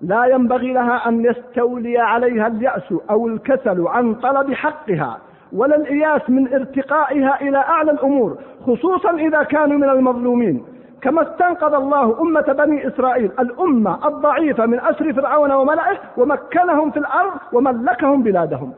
لا 0.00 0.24
ينبغي 0.24 0.72
لها 0.72 1.08
أن 1.08 1.24
يستولي 1.24 1.98
عليها 1.98 2.46
اليأس 2.46 2.94
أو 3.10 3.28
الكسل 3.28 3.86
عن 3.88 4.14
طلب 4.14 4.52
حقها 4.52 5.18
ولا 5.52 5.76
الإياس 5.76 6.30
من 6.30 6.54
ارتقائها 6.54 7.40
إلى 7.40 7.58
أعلى 7.58 7.90
الأمور 7.90 8.38
خصوصا 8.66 9.10
إذا 9.10 9.42
كانوا 9.42 9.78
من 9.78 9.88
المظلومين. 9.88 10.64
كما 11.02 11.22
استنقذ 11.22 11.74
الله 11.74 12.20
أمة 12.20 12.40
بني 12.40 12.88
إسرائيل 12.88 13.32
الأمة 13.38 14.08
الضعيفة 14.08 14.66
من 14.66 14.80
أسر 14.80 15.12
فرعون 15.12 15.52
وملئه 15.52 15.98
ومكنهم 16.16 16.90
في 16.90 16.98
الأرض 16.98 17.40
وملكهم 17.52 18.22
بلادهم. 18.22 18.72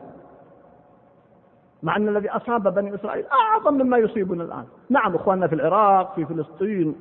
مع 1.83 1.95
أن 1.95 2.07
الذي 2.07 2.29
أصاب 2.29 2.73
بني 2.73 2.95
إسرائيل 2.95 3.25
أعظم 3.25 3.73
مما 3.73 3.97
يصيبنا 3.97 4.43
الآن. 4.43 4.65
نعم 4.89 5.15
إخواننا 5.15 5.47
في 5.47 5.55
العراق 5.55 6.15
في 6.15 6.25
فلسطين 6.25 6.95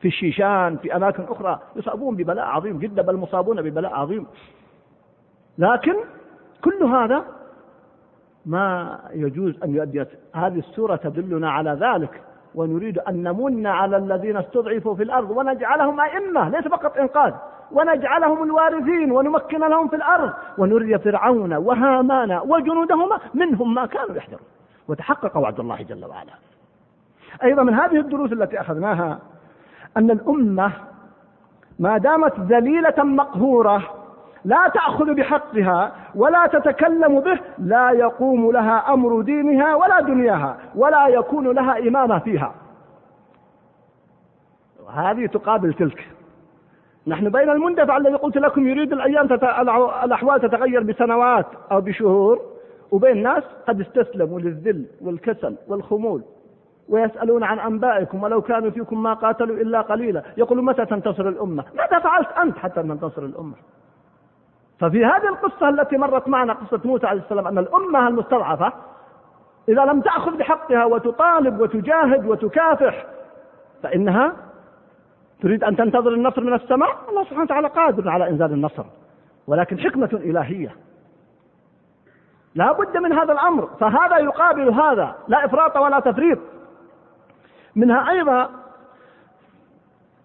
في 0.00 0.08
الشيشان 0.08 0.76
في 0.76 0.96
أماكن 0.96 1.22
أخرى 1.28 1.58
يصابون 1.76 2.16
ببلاء 2.16 2.44
عظيم 2.44 2.78
جدا 2.78 3.02
بل 3.02 3.16
مصابون 3.16 3.62
ببلاء 3.62 3.94
عظيم. 3.94 4.26
لكن 5.58 5.94
كل 6.64 6.84
هذا 6.84 7.24
ما 8.46 8.98
يجوز 9.12 9.62
أن 9.64 9.74
يؤدي 9.74 10.04
هذه 10.34 10.58
السورة 10.58 10.96
تدلنا 10.96 11.50
على 11.50 11.70
ذلك. 11.70 12.22
ونريد 12.54 12.98
أن 12.98 13.22
نمن 13.22 13.66
على 13.66 13.96
الذين 13.96 14.36
استضعفوا 14.36 14.94
في 14.94 15.02
الأرض 15.02 15.30
ونجعلهم 15.30 16.00
أئمة 16.00 16.48
ليس 16.48 16.68
فقط 16.68 16.96
إنقاذ. 16.96 17.32
ونجعلهم 17.72 18.42
الوارثين 18.42 19.12
ونمكن 19.12 19.60
لهم 19.60 19.88
في 19.88 19.96
الأرض. 19.96 20.32
ونري 20.58 20.98
فرعون 20.98 21.54
وهامان 21.54 22.40
وجنودهما 22.46 23.18
منهم 23.34 23.74
ما 23.74 23.86
كانوا 23.86 24.16
يحذرون. 24.16 24.46
وتحقق 24.88 25.36
وعد 25.36 25.60
الله 25.60 25.82
جل 25.82 26.04
وعلا. 26.04 26.32
أيضا 27.42 27.62
من 27.62 27.74
هذه 27.74 27.96
الدروس 27.96 28.32
التي 28.32 28.60
أخذناها 28.60 29.18
أن 29.96 30.10
الأمة 30.10 30.72
ما 31.78 31.98
دامت 31.98 32.40
ذليلة 32.40 33.04
مقهورة 33.04 34.01
لا 34.44 34.68
تأخذ 34.74 35.14
بحقها 35.14 35.92
ولا 36.14 36.46
تتكلم 36.46 37.20
به 37.20 37.38
لا 37.58 37.90
يقوم 37.90 38.52
لها 38.52 38.92
أمر 38.94 39.20
دينها 39.20 39.74
ولا 39.74 40.00
دنياها 40.00 40.56
ولا 40.74 41.08
يكون 41.08 41.48
لها 41.48 41.78
إمامة 41.78 42.18
فيها. 42.18 42.54
هذه 44.94 45.26
تقابل 45.26 45.74
تلك. 45.74 46.08
نحن 47.06 47.28
بين 47.28 47.50
المندفع 47.50 47.96
الذي 47.96 48.14
قلت 48.14 48.36
لكم 48.36 48.68
يريد 48.68 48.92
الأيام 48.92 49.26
تت... 49.26 49.44
الأحوال 50.04 50.40
تتغير 50.40 50.82
بسنوات 50.82 51.46
أو 51.72 51.80
بشهور 51.80 52.40
وبين 52.90 53.22
ناس 53.22 53.42
قد 53.68 53.80
استسلموا 53.80 54.40
للذل 54.40 54.86
والكسل 55.00 55.56
والخمول 55.68 56.22
ويسألون 56.88 57.44
عن 57.44 57.58
أنبائكم 57.58 58.22
ولو 58.22 58.42
كانوا 58.42 58.70
فيكم 58.70 59.02
ما 59.02 59.14
قاتلوا 59.14 59.56
إلا 59.56 59.80
قليلا. 59.80 60.22
يقولون 60.36 60.64
متى 60.64 60.86
تنتصر 60.86 61.28
الأمة؟ 61.28 61.64
ماذا 61.74 61.98
فعلت 61.98 62.28
أنت 62.42 62.58
حتى 62.58 62.82
تنتصر 62.82 63.22
الأمة؟ 63.22 63.54
ففي 64.82 65.04
هذه 65.04 65.28
القصة 65.28 65.68
التي 65.68 65.96
مرت 65.96 66.28
معنا 66.28 66.52
قصة 66.52 66.80
موسى 66.84 67.06
عليه 67.06 67.20
السلام 67.20 67.46
أن 67.46 67.58
الأمة 67.58 68.08
المستضعفة 68.08 68.72
إذا 69.68 69.84
لم 69.84 70.00
تأخذ 70.00 70.36
بحقها 70.36 70.84
وتطالب 70.84 71.60
وتجاهد 71.60 72.26
وتكافح 72.26 73.06
فإنها 73.82 74.32
تريد 75.42 75.64
أن 75.64 75.76
تنتظر 75.76 76.14
النصر 76.14 76.44
من 76.44 76.54
السماء؟ 76.54 76.96
الله 77.08 77.24
سبحانه 77.24 77.42
وتعالى 77.42 77.68
قادر 77.68 78.08
على 78.08 78.28
إنزال 78.28 78.52
النصر 78.52 78.84
ولكن 79.46 79.78
حكمة 79.78 80.08
إلهية. 80.12 80.76
لا 82.54 82.72
بد 82.72 82.96
من 82.96 83.12
هذا 83.12 83.32
الأمر 83.32 83.66
فهذا 83.80 84.18
يقابل 84.18 84.68
هذا 84.70 85.14
لا 85.28 85.44
إفراط 85.44 85.76
ولا 85.76 86.00
تفريط. 86.00 86.38
منها 87.76 88.10
أيضا 88.10 88.50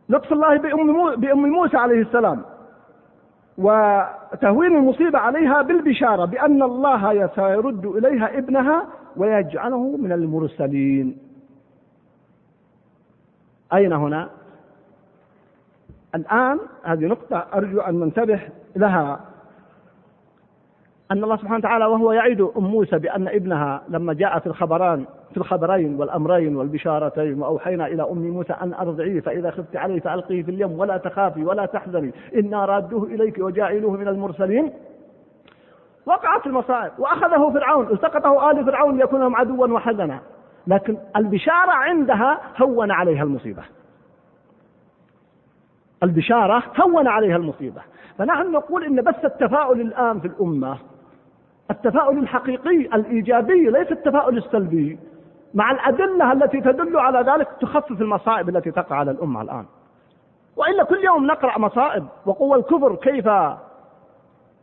لطف 0.09 0.33
الله 0.33 0.57
بأم 1.15 1.49
موسى 1.49 1.77
عليه 1.77 2.01
السلام. 2.01 2.56
وتهوين 3.57 4.75
المصيبة 4.75 5.19
عليها 5.19 5.61
بالبشارة 5.61 6.25
بأن 6.25 6.63
الله 6.63 7.29
سيرد 7.35 7.85
إليها 7.85 8.37
ابنها 8.37 8.87
ويجعله 9.15 9.97
من 9.97 10.11
المرسلين. 10.11 11.17
أين 13.73 13.93
هنا؟ 13.93 14.29
الآن 16.15 16.59
هذه 16.83 17.05
نقطة 17.05 17.45
أرجو 17.53 17.79
أن 17.79 17.99
ننتبه 17.99 18.39
لها. 18.75 19.19
أن 21.11 21.23
الله 21.23 21.37
سبحانه 21.37 21.57
وتعالى 21.57 21.85
وهو 21.85 22.11
يعيد 22.11 22.41
أم 22.41 22.63
موسى 22.63 22.99
بأن 22.99 23.27
ابنها 23.27 23.83
لما 23.89 24.13
جاء 24.13 24.39
في 24.39 24.47
الخبران 24.47 25.05
في 25.31 25.37
الخبرين 25.37 25.95
والأمرين 25.95 26.55
والبشارتين 26.55 27.41
وأوحينا 27.41 27.87
إلى 27.87 28.03
أم 28.03 28.27
موسى 28.27 28.53
أن 28.53 28.73
أرضعيه 28.73 29.19
فإذا 29.21 29.51
خفت 29.51 29.75
عليه 29.75 29.99
فألقيه 29.99 30.43
في 30.43 30.51
اليم 30.51 30.79
ولا 30.79 30.97
تخافي 30.97 31.43
ولا 31.43 31.65
تحزني. 31.65 32.11
إنا 32.35 32.65
رادوه 32.65 33.03
إليك 33.03 33.37
وجاعلوه 33.39 33.91
من 33.91 34.07
المرسلين. 34.07 34.73
وقعت 36.05 36.47
المصائب 36.47 36.91
وأخذه 36.99 37.53
فرعون 37.53 37.87
التقطه 37.87 38.51
آل 38.51 38.65
فرعون 38.65 38.97
ليكون 38.97 39.19
لهم 39.19 39.35
عدوا 39.35 39.67
وحزنا. 39.67 40.19
لكن 40.67 40.97
البشارة 41.15 41.71
عندها 41.71 42.39
هون 42.57 42.91
عليها 42.91 43.23
المصيبة. 43.23 43.63
البشارة 46.03 46.63
هون 46.81 47.07
عليها 47.07 47.35
المصيبة. 47.35 47.81
فنحن 48.17 48.51
نقول 48.51 48.83
إن 48.83 49.01
بس 49.01 49.25
التفاؤل 49.25 49.81
الآن 49.81 50.19
في 50.19 50.27
الأمة 50.27 50.77
التفاؤل 51.71 52.17
الحقيقي 52.17 52.77
الإيجابي 52.77 53.69
ليس 53.69 53.91
التفاؤل 53.91 54.37
السلبي. 54.37 54.99
مع 55.53 55.71
الأدلة 55.71 56.31
التي 56.31 56.61
تدل 56.61 56.97
على 56.97 57.31
ذلك 57.31 57.47
تخفف 57.61 58.01
المصائب 58.01 58.49
التي 58.49 58.71
تقع 58.71 58.95
على 58.95 59.11
الأمة 59.11 59.41
الآن. 59.41 59.65
وإلا 60.55 60.83
كل 60.83 61.03
يوم 61.03 61.25
نقرأ 61.25 61.59
مصائب 61.59 62.05
وقوى 62.25 62.57
الكفر 62.59 62.95
كيف 62.95 63.27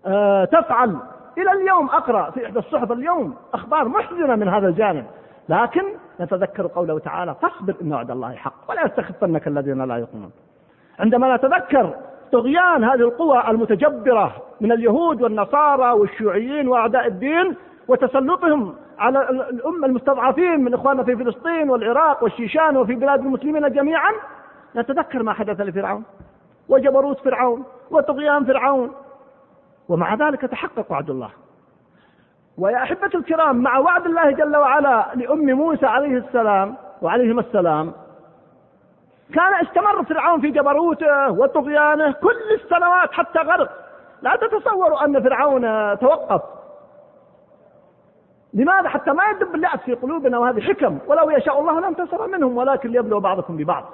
آه، 0.06 0.44
تفعل. 0.44 0.96
إلى 1.38 1.52
اليوم 1.52 1.88
أقرأ 1.88 2.30
في 2.30 2.46
إحدى 2.46 2.58
الصحف 2.58 2.92
اليوم 2.92 3.34
أخبار 3.54 3.88
محزنة 3.88 4.36
من 4.36 4.48
هذا 4.48 4.68
الجانب. 4.68 5.06
لكن 5.48 5.82
نتذكر 6.20 6.66
قوله 6.66 6.98
تعالى 6.98 7.34
فاصبر 7.34 7.74
إن 7.82 7.92
وعد 7.92 8.10
الله 8.10 8.34
حق 8.34 8.54
ولا 8.68 8.84
يستخفنك 8.84 9.48
الذين 9.48 9.84
لا 9.84 9.96
يؤمنون. 9.96 10.30
عندما 10.98 11.36
نتذكر 11.36 11.94
طغيان 12.32 12.84
هذه 12.84 13.00
القوى 13.00 13.50
المتجبرة 13.50 14.32
من 14.60 14.72
اليهود 14.72 15.22
والنصارى 15.22 15.90
والشيوعيين 15.90 16.68
وأعداء 16.68 17.06
الدين 17.06 17.56
وتسلطهم 17.88 18.74
على 18.98 19.30
الأمة 19.30 19.86
المستضعفين 19.86 20.64
من 20.64 20.74
إخواننا 20.74 21.02
في 21.04 21.16
فلسطين 21.16 21.70
والعراق 21.70 22.22
والشيشان 22.22 22.76
وفي 22.76 22.94
بلاد 22.94 23.20
المسلمين 23.20 23.72
جميعا. 23.72 24.12
نتذكر 24.76 25.22
ما 25.22 25.32
حدث 25.32 25.60
لفرعون 25.60 26.04
وجبروت 26.68 27.20
فرعون 27.20 27.64
وطغيان 27.90 28.44
فرعون. 28.44 28.92
ومع 29.88 30.14
ذلك 30.14 30.40
تحقق 30.40 30.92
وعد 30.92 31.10
الله. 31.10 31.30
ويا 32.58 32.82
أحبة 32.82 33.10
الكرام 33.14 33.56
مع 33.56 33.78
وعد 33.78 34.06
الله 34.06 34.30
جل 34.30 34.56
وعلا 34.56 35.06
لأم 35.14 35.46
موسى 35.46 35.86
عليه 35.86 36.18
السلام 36.18 36.76
وعليهما 37.02 37.40
السلام 37.40 37.92
كان 39.34 39.54
استمر 39.54 40.04
فرعون 40.04 40.40
في 40.40 40.50
جبروته 40.50 41.30
وطغيانه 41.30 42.12
كل 42.12 42.54
السنوات 42.54 43.12
حتى 43.12 43.38
غرق. 43.38 43.70
لا 44.22 44.36
تتصوروا 44.36 45.04
أن 45.04 45.22
فرعون 45.22 45.62
توقف. 45.98 46.42
لماذا؟ 48.54 48.88
حتى 48.88 49.12
ما 49.12 49.22
يدب 49.24 49.54
اليأس 49.54 49.80
في 49.80 49.94
قلوبنا 49.94 50.38
وهذه 50.38 50.60
حكم. 50.60 50.98
ولو 51.06 51.30
يشاء 51.30 51.60
الله 51.60 51.80
لانتصر 51.80 52.26
منهم 52.26 52.56
ولكن 52.56 52.88
ليبلو 52.88 53.20
بعضكم 53.20 53.56
ببعض. 53.56 53.84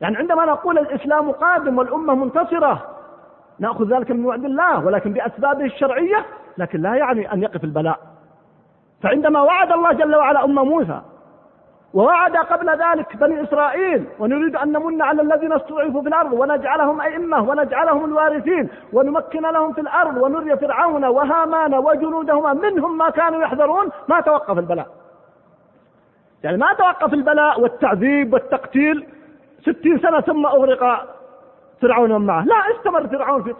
يعني 0.00 0.16
عندما 0.16 0.44
نقول 0.44 0.78
الإسلام 0.78 1.30
قادم 1.30 1.78
والأمة 1.78 2.14
منتصرة 2.14 2.82
نأخذ 3.58 3.96
ذلك 3.96 4.10
من 4.10 4.24
وعد 4.24 4.44
الله 4.44 4.86
ولكن 4.86 5.12
بأسبابه 5.12 5.64
الشرعية 5.64 6.24
لكن 6.58 6.82
لا 6.82 6.94
يعني 6.94 7.32
أن 7.32 7.42
يقف 7.42 7.64
البلاء. 7.64 7.98
فعندما 9.02 9.40
وعد 9.42 9.72
الله 9.72 9.92
جل 9.92 10.16
وعلا 10.16 10.44
أم 10.44 10.54
موسى 10.54 11.00
ووعد 11.94 12.36
قبل 12.36 12.70
ذلك 12.70 13.16
بني 13.16 13.42
إسرائيل 13.42 14.04
ونريد 14.18 14.56
أن 14.56 14.72
نمن 14.72 15.02
على 15.02 15.22
الذين 15.22 15.52
استضعفوا 15.52 16.02
في 16.02 16.08
الأرض 16.08 16.32
ونجعلهم 16.32 17.00
أئمة 17.00 17.42
ونجعلهم 17.42 18.04
الوارثين 18.04 18.68
ونمكن 18.92 19.42
لهم 19.42 19.72
في 19.72 19.80
الأرض 19.80 20.16
ونري 20.16 20.56
فرعون 20.56 21.04
وهامان 21.04 21.74
وجنودهما 21.74 22.52
منهم 22.52 22.98
ما 22.98 23.10
كانوا 23.10 23.42
يحذرون 23.42 23.88
ما 24.08 24.20
توقف 24.20 24.58
البلاء. 24.58 24.86
يعني 26.44 26.56
ما 26.56 26.72
توقف 26.72 27.14
البلاء 27.14 27.60
والتعذيب 27.60 28.32
والتقتيل 28.32 29.08
ستين 29.60 29.98
سنة 29.98 30.20
ثم 30.20 30.46
أغرق 30.46 31.08
فرعون 31.82 32.26
معه. 32.26 32.44
لا 32.44 32.56
استمر 32.76 33.06
فرعون 33.06 33.42
في 33.42 33.54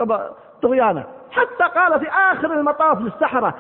طغيانه. 0.63 1.05
حتى 1.31 1.65
قال 1.75 2.01
في 2.01 2.09
آخر 2.09 2.53
المطاف 2.53 3.01
للسحرة 3.01 3.55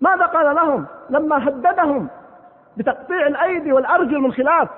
ماذا 0.00 0.26
قال 0.26 0.56
لهم؟ 0.56 0.86
لما 1.10 1.48
هددهم 1.48 2.08
بتقطيع 2.78 3.26
الأيدي 3.26 3.72
والأرجل 3.72 4.18
من 4.18 4.32
خلاف. 4.32 4.68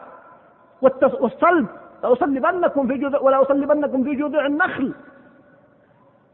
والصلب. 1.02 1.66
لأصلبنكم 2.02 2.86
في 2.86 2.96
جذع 2.96 3.20
ولا 3.20 3.42
أصلبنكم 3.42 4.04
في 4.04 4.14
جذوع 4.14 4.46
النخل. 4.46 4.94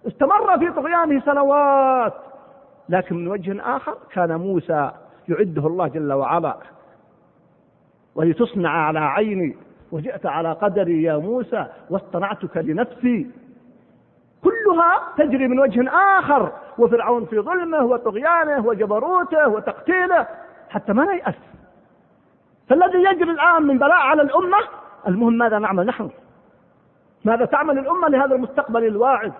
استمر 0.06 0.58
في 0.58 0.70
طغيانه 0.70 1.20
سنوات. 1.20 2.14
لكن 2.88 3.16
من 3.16 3.28
وجه 3.28 3.76
آخر 3.76 3.98
كان 4.12 4.36
موسى 4.36 4.90
يعده 5.28 5.66
الله 5.66 5.88
جل 5.88 6.12
وعلا. 6.12 6.56
ولتصنع 8.14 8.70
على 8.70 8.98
عيني. 8.98 9.56
وجئت 9.92 10.26
على 10.26 10.52
قدري 10.52 11.02
يا 11.02 11.16
موسى 11.16 11.66
واصطنعتك 11.90 12.56
لنفسي. 12.56 13.30
كلها 14.44 15.00
تجري 15.18 15.48
من 15.48 15.60
وجه 15.60 15.90
آخر. 16.18 16.52
وفرعون 16.78 17.24
في 17.24 17.40
ظلمه 17.40 17.84
وطغيانه 17.84 18.66
وجبروته 18.66 19.48
وتقتيله. 19.48 20.26
حتى 20.68 20.92
ما 20.92 21.04
نيأس 21.04 21.34
فالذي 22.68 22.98
يجري 22.98 23.30
الآن 23.30 23.62
من 23.62 23.78
بلاء 23.78 24.00
على 24.00 24.22
الأمة 24.22 24.58
المهم 25.08 25.32
ماذا 25.32 25.58
نعمل 25.58 25.86
نحن؟ 25.86 26.10
ماذا 27.24 27.44
تعمل 27.44 27.78
الأمة 27.78 28.08
لهذا 28.08 28.34
المستقبل 28.34 28.84
الواعد؟ 28.84 29.32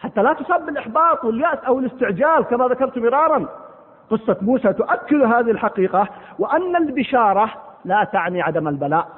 حتى 0.00 0.22
لا 0.22 0.32
تصاب 0.32 0.66
بالإحباط 0.66 1.24
واليأس 1.24 1.58
أو 1.58 1.78
الاستعجال 1.78 2.44
كما 2.44 2.68
ذكرت 2.68 2.98
مرارا. 2.98 3.46
قصة 4.10 4.36
موسى 4.40 4.72
تؤكد 4.72 5.22
هذه 5.22 5.50
الحقيقة 5.50 6.08
وأن 6.38 6.76
البشارة 6.76 7.50
لا 7.84 8.04
تعني 8.04 8.42
عدم 8.42 8.68
البلاء. 8.68 9.08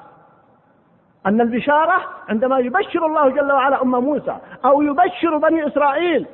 أن 1.26 1.40
البشارة 1.40 2.00
عندما 2.28 2.58
يبشر 2.58 3.06
الله 3.06 3.28
جل 3.28 3.52
وعلا 3.52 3.82
أم 3.82 3.90
موسى 3.90 4.36
أو 4.64 4.82
يبشر 4.82 5.36
بني 5.38 5.66
إسرائيل 5.66 6.26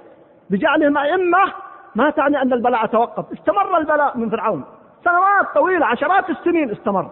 بجعلهم 0.51 0.99
أئمة 0.99 1.53
ما 1.95 2.11
تعني 2.11 2.43
أن 2.43 2.53
البلاء 2.53 2.87
توقف. 2.87 3.33
استمر 3.33 3.79
البلاء 3.79 4.19
من 4.19 4.31
فرعون. 4.31 4.65
سنوات 5.05 5.55
طويلة 5.55 5.87
عشرات 5.87 6.31
السنين 6.31 6.71
استمر. 6.71 7.11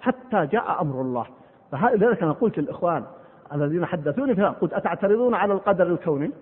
حتى 0.00 0.46
جاء 0.46 0.78
أمر 0.80 1.00
الله. 1.00 1.26
فلذلك 1.72 2.22
أنا 2.22 2.32
قلت 2.32 2.58
للإخوان 2.58 3.04
الذين 3.52 3.86
حدثوني 3.86 4.34
فيها 4.34 4.54
قلت 4.60 4.72
أتعترضون 4.72 5.34
على 5.34 5.52
القدر 5.52 5.86
الكوني؟ 5.86 6.32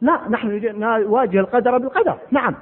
لا 0.00 0.20
نحن 0.28 0.60
نواجه 0.80 1.40
القدر 1.40 1.78
بالقدر. 1.78 2.14
نعم. 2.30 2.54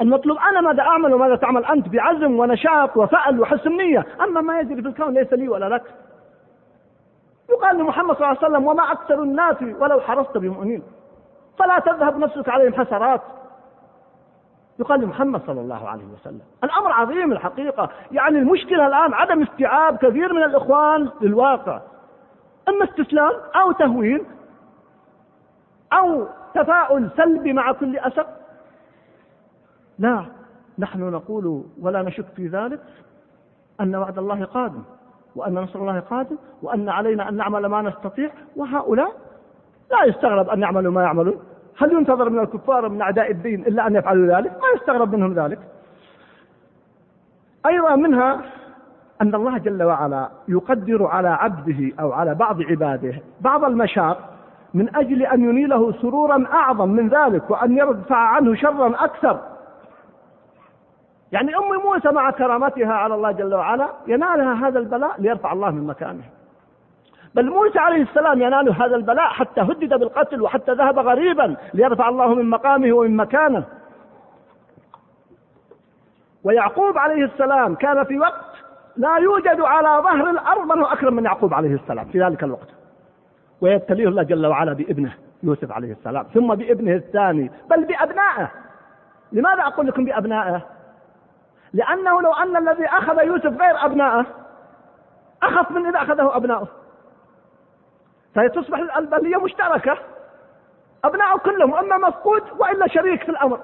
المطلوب 0.00 0.38
أنا 0.38 0.60
ماذا 0.60 0.82
أعمل 0.82 1.14
وماذا 1.14 1.36
تعمل 1.36 1.64
أنت 1.64 1.88
بعزم 1.88 2.38
ونشاط 2.38 2.96
وفعل 2.96 3.40
وحسن 3.40 3.70
نية. 3.70 4.06
أما 4.20 4.40
ما 4.40 4.60
يجري 4.60 4.82
في 4.82 4.88
الكون 4.88 5.14
ليس 5.14 5.32
لي 5.32 5.48
ولا 5.48 5.68
لك. 5.68 5.82
يقال 7.50 7.78
لمحمد 7.78 8.16
صلى 8.16 8.26
الله 8.26 8.38
عليه 8.38 8.48
وسلم 8.48 8.66
وما 8.66 8.92
أكثر 8.92 9.22
الناس 9.22 9.56
ولو 9.62 10.00
حرصت 10.00 10.38
بمؤمنين. 10.38 10.82
فلا 11.58 11.78
تذهب 11.78 12.18
نفسك 12.18 12.48
عليهم 12.48 12.74
حسرات. 12.74 13.20
يقال 14.82 15.00
لمحمد 15.00 15.40
صلى 15.46 15.60
الله 15.60 15.88
عليه 15.88 16.04
وسلم. 16.04 16.40
الأمر 16.64 16.92
عظيم 16.92 17.32
الحقيقة. 17.32 17.88
يعني 18.12 18.38
المشكلة 18.38 18.86
الآن 18.86 19.14
عدم 19.14 19.42
استيعاب 19.42 19.96
كثير 19.96 20.32
من 20.32 20.42
الإخوان 20.42 21.08
للواقع. 21.20 21.80
إما 22.68 22.84
استسلام 22.84 23.32
أو 23.62 23.72
تهويل 23.72 24.24
أو 25.92 26.26
تفاؤل 26.54 27.10
سلبي 27.16 27.52
مع 27.52 27.72
كل 27.72 27.98
أسف 27.98 28.26
لا 29.98 30.24
نحن 30.78 31.00
نقول 31.10 31.64
ولا 31.80 32.02
نشك 32.02 32.24
في 32.36 32.46
ذلك 32.46 32.80
أن 33.80 33.96
وعد 33.96 34.18
الله 34.18 34.44
قادم 34.44 34.82
وأن 35.36 35.54
نصر 35.54 35.78
الله 35.78 36.00
قادم 36.00 36.36
وأن 36.62 36.88
علينا 36.88 37.28
أن 37.28 37.36
نعمل 37.36 37.66
ما 37.66 37.82
نستطيع 37.82 38.30
وهؤلاء 38.56 39.12
لا 39.90 40.04
يستغرب 40.04 40.48
أن 40.48 40.62
يعملوا 40.62 40.92
ما 40.92 41.02
يعملون. 41.02 41.40
هل 41.78 41.92
ينتظر 41.92 42.30
من 42.30 42.38
الكفار 42.38 42.88
من 42.88 43.02
أعداء 43.02 43.30
الدين 43.30 43.60
إلا 43.60 43.86
أن 43.86 43.96
يفعلوا 43.96 44.36
ذلك؟ 44.36 44.50
ما 44.50 44.68
يستغرب 44.76 45.14
منهم 45.14 45.34
ذلك. 45.34 45.58
أيضا 47.66 47.96
منها 47.96 48.40
أن 49.22 49.34
الله 49.34 49.58
جل 49.58 49.82
وعلا 49.82 50.28
يقدر 50.48 51.06
على 51.06 51.28
عبده 51.28 51.92
أو 52.00 52.12
على 52.12 52.34
بعض 52.34 52.62
عباده 52.62 53.14
بعض 53.40 53.64
المشاق 53.64 54.18
من 54.74 54.96
أجل 54.96 55.22
أن 55.22 55.44
ينيله 55.44 55.92
سرورا 55.92 56.46
أعظم 56.52 56.88
من 56.88 57.08
ذلك 57.08 57.50
وأن 57.50 57.76
يرفع 57.78 58.16
عنه 58.16 58.54
شرا 58.54 59.04
أكثر. 59.04 59.40
يعني 61.32 61.56
أم 61.56 61.82
موسى 61.84 62.08
مع 62.08 62.30
كرامتها 62.30 62.92
على 62.92 63.14
الله 63.14 63.32
جل 63.32 63.54
وعلا 63.54 63.88
ينالها 64.06 64.68
هذا 64.68 64.78
البلاء 64.78 65.20
ليرفع 65.20 65.52
الله 65.52 65.70
من 65.70 65.86
مكانه. 65.86 66.24
بل 67.34 67.50
موسى 67.50 67.78
عليه 67.78 68.02
السلام 68.02 68.42
ينال 68.42 68.82
هذا 68.82 68.96
البلاء 68.96 69.26
حتى 69.26 69.60
هدد 69.60 69.94
بالقتل 69.94 70.42
وحتى 70.42 70.72
ذهب 70.72 70.98
غريبا 70.98 71.56
ليرفع 71.74 72.08
الله 72.08 72.34
من 72.34 72.50
مقامه 72.50 72.92
ومن 72.92 73.16
مكانه. 73.16 73.64
ويعقوب 76.44 76.98
عليه 76.98 77.24
السلام 77.24 77.74
كان 77.74 78.04
في 78.04 78.18
وقت 78.18 78.44
لا 78.96 79.16
يوجد 79.16 79.60
على 79.60 80.02
ظهر 80.02 80.30
الأرض 80.30 80.72
من 80.72 80.78
هو 80.78 80.86
أكرم 80.86 81.14
من 81.14 81.24
يعقوب 81.24 81.54
عليه 81.54 81.74
السلام 81.74 82.04
في 82.04 82.24
ذلك 82.24 82.44
الوقت. 82.44 82.68
ويبتليه 83.60 84.08
الله 84.08 84.22
جل 84.22 84.46
وعلا 84.46 84.72
بابنه 84.72 85.14
يوسف 85.42 85.72
عليه 85.72 85.92
السلام 85.92 86.26
ثم 86.34 86.54
بابنه 86.54 86.92
الثاني 86.92 87.50
بل 87.70 87.84
بأبنائه. 87.84 88.50
لماذا 89.32 89.62
أقول 89.62 89.86
لكم 89.86 90.04
بأبنائه؟ 90.04 90.62
لأنه 91.72 92.22
لو 92.22 92.32
أن 92.32 92.56
الذي 92.56 92.86
أخذ 92.86 93.24
يوسف 93.24 93.60
غير 93.60 93.84
أبنائه 93.84 94.26
أخف 95.42 95.70
من 95.70 95.86
إذا 95.86 95.98
أخذه 95.98 96.36
أبنائه 96.36 96.81
فهي 98.34 98.48
تصبح 98.48 98.78
البلية 98.96 99.36
مشتركة. 99.36 99.98
أبنائه 101.04 101.38
كلهم 101.38 101.74
أما 101.74 102.08
مفقود 102.08 102.42
وإلا 102.58 102.88
شريك 102.88 103.22
في 103.22 103.28
الأمر. 103.28 103.60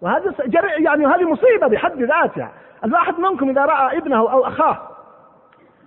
وهذه 0.00 0.34
يعني 0.56 1.06
هذه 1.06 1.30
مصيبة 1.30 1.66
بحد 1.66 2.02
ذاتها. 2.02 2.52
الواحد 2.84 3.18
منكم 3.18 3.50
إذا 3.50 3.64
رأى 3.64 3.98
ابنه 3.98 4.16
أو 4.16 4.46
أخاه 4.46 4.78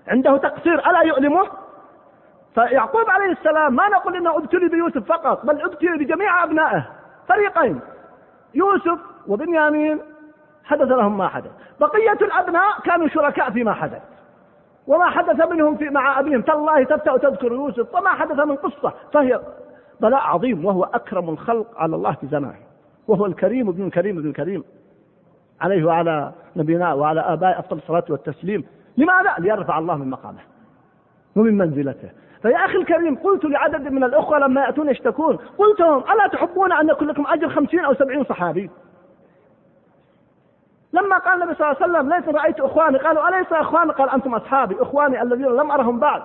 عنده 0.08 0.38
تقصير 0.38 0.90
ألا 0.90 1.02
يؤلمه؟ 1.02 1.48
فيعقوب 2.56 3.10
عليه 3.10 3.32
السلام 3.32 3.76
ما 3.76 3.90
نقول 3.90 4.16
إنه 4.16 4.38
ابتلي 4.38 4.70
بيوسف 4.70 5.08
فقط 5.08 5.46
بل 5.46 5.62
ابتلي 5.62 5.98
بجميع 5.98 6.44
أبنائه. 6.44 6.84
فريقين 7.28 7.80
يوسف 8.54 9.00
وبنيامين 9.28 10.00
حدث 10.64 10.88
لهم 10.88 11.18
ما 11.18 11.28
حدث. 11.28 11.52
بقية 11.80 12.18
الأبناء 12.22 12.80
كانوا 12.84 13.08
شركاء 13.08 13.52
فيما 13.52 13.74
حدث. 13.74 14.02
وما 14.88 15.06
حدث 15.06 15.52
منهم 15.52 15.78
في 15.78 15.90
مع 15.90 16.20
أبيهم. 16.20 16.42
تالله 16.42 16.84
تبدأ 16.84 17.18
تذكر 17.18 17.52
يوسف 17.52 17.96
وما 17.96 18.10
حدث 18.10 18.40
من 18.40 18.56
قصة. 18.56 18.94
فهي 19.14 19.42
بلاء 20.02 20.22
عظيم 20.22 20.66
وهو 20.66 20.84
أكرم 20.84 21.30
الخلق 21.30 21.68
على 21.78 21.96
الله 21.96 22.12
في 22.12 22.28
زمانه. 22.28 22.60
وهو 23.08 23.26
الكريم 23.26 23.70
ابن 23.70 23.86
الكريم 23.86 24.18
ابن 24.18 24.30
الكريم 24.30 24.64
عليه 25.62 25.86
وعلى 25.86 26.32
نبينا 26.56 26.94
وعلى 26.94 27.22
آبائه 27.22 27.60
أفضل 27.60 27.78
الصلاة 27.78 28.04
والتسليم. 28.10 28.64
لماذا؟ 28.98 29.36
ليرفع 29.40 29.80
الله 29.80 29.96
من 29.96 30.10
مقامه 30.10 30.40
ومن 31.36 31.58
منزلته. 31.58 32.10
فيا 32.42 32.66
أخي 32.66 32.78
الكريم 32.78 33.16
قلت 33.16 33.46
لعدد 33.46 33.92
من 33.92 34.04
الأخوة 34.04 34.40
لما 34.40 34.62
يأتون 34.62 34.90
يشتكون 34.90 35.36
قلت 35.58 35.80
لهم 35.80 36.04
ألا 36.12 36.28
تحبون 36.28 36.72
أن 36.72 36.90
يكون 36.90 37.08
لكم 37.08 37.26
أجر 37.28 37.50
خمسين 37.50 37.80
أو 37.80 37.94
سبعين 37.94 38.24
صحابي؟ 38.24 38.70
لما 40.94 41.18
قال 41.18 41.42
النبي 41.42 41.56
صلى 41.56 41.72
الله 41.72 41.82
عليه 41.82 41.92
وسلم 41.92 42.14
ليس 42.14 42.36
رأيت 42.36 42.60
إخواني. 42.60 42.98
قالوا 42.98 43.30
أليس 43.30 43.54
إخواني 43.54 43.92
قال 43.92 44.10
أنتم 44.10 44.36
أصحابي 44.36 44.82
إخواني 44.82 45.22
الذين 45.22 45.46
لم 45.46 45.72
أرهم 45.72 46.00
بعد. 46.00 46.22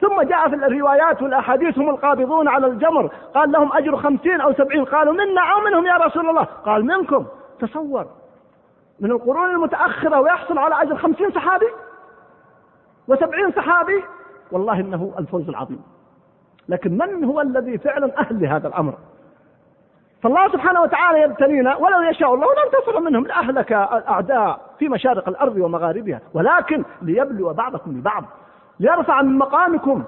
ثم 0.00 0.22
جاء 0.22 0.48
في 0.48 0.54
الروايات 0.54 1.22
والأحاديث 1.22 1.78
هم 1.78 1.90
القابضون 1.90 2.48
على 2.48 2.66
الجمر. 2.66 3.10
قال 3.34 3.52
لهم 3.52 3.72
أجر 3.72 3.96
خمسين 3.96 4.40
أو 4.40 4.52
سبعين. 4.52 4.84
قالوا 4.84 5.12
منا 5.12 5.40
أو 5.40 5.60
منهم 5.60 5.86
يا 5.86 5.96
رسول 5.96 6.30
الله. 6.30 6.44
قال 6.44 6.86
منكم. 6.86 7.26
تصور 7.60 8.06
من 9.00 9.10
القرون 9.10 9.50
المتأخرة 9.50 10.20
ويحصل 10.20 10.58
على 10.58 10.82
أجر 10.82 10.96
خمسين 10.96 11.30
صحابي 11.30 11.66
وسبعين 13.08 13.52
صحابي؟ 13.52 14.04
والله 14.52 14.80
إنه 14.80 15.12
الفوز 15.18 15.48
العظيم. 15.48 15.82
لكن 16.68 16.98
من 16.98 17.24
هو 17.24 17.40
الذي 17.40 17.78
فعلا 17.78 18.20
أهل 18.20 18.42
لهذا 18.42 18.68
الأمر؟ 18.68 18.94
فالله 20.24 20.48
سبحانه 20.48 20.80
وتعالى 20.80 21.20
يبتلينا 21.22 21.76
ولو 21.76 22.00
يشاء 22.00 22.34
الله 22.34 22.46
لانتصر 22.54 23.00
منهم 23.00 23.26
لأهلك 23.26 23.72
الأعداء 23.72 24.60
في 24.78 24.88
مشارق 24.88 25.28
الأرض 25.28 25.56
ومغاربها. 25.56 26.20
ولكن 26.34 26.84
ليبلو 27.02 27.52
بعضكم 27.52 27.90
ببعض 27.90 28.24
ليرفع 28.80 29.22
من 29.22 29.38
مقامكم. 29.38 30.04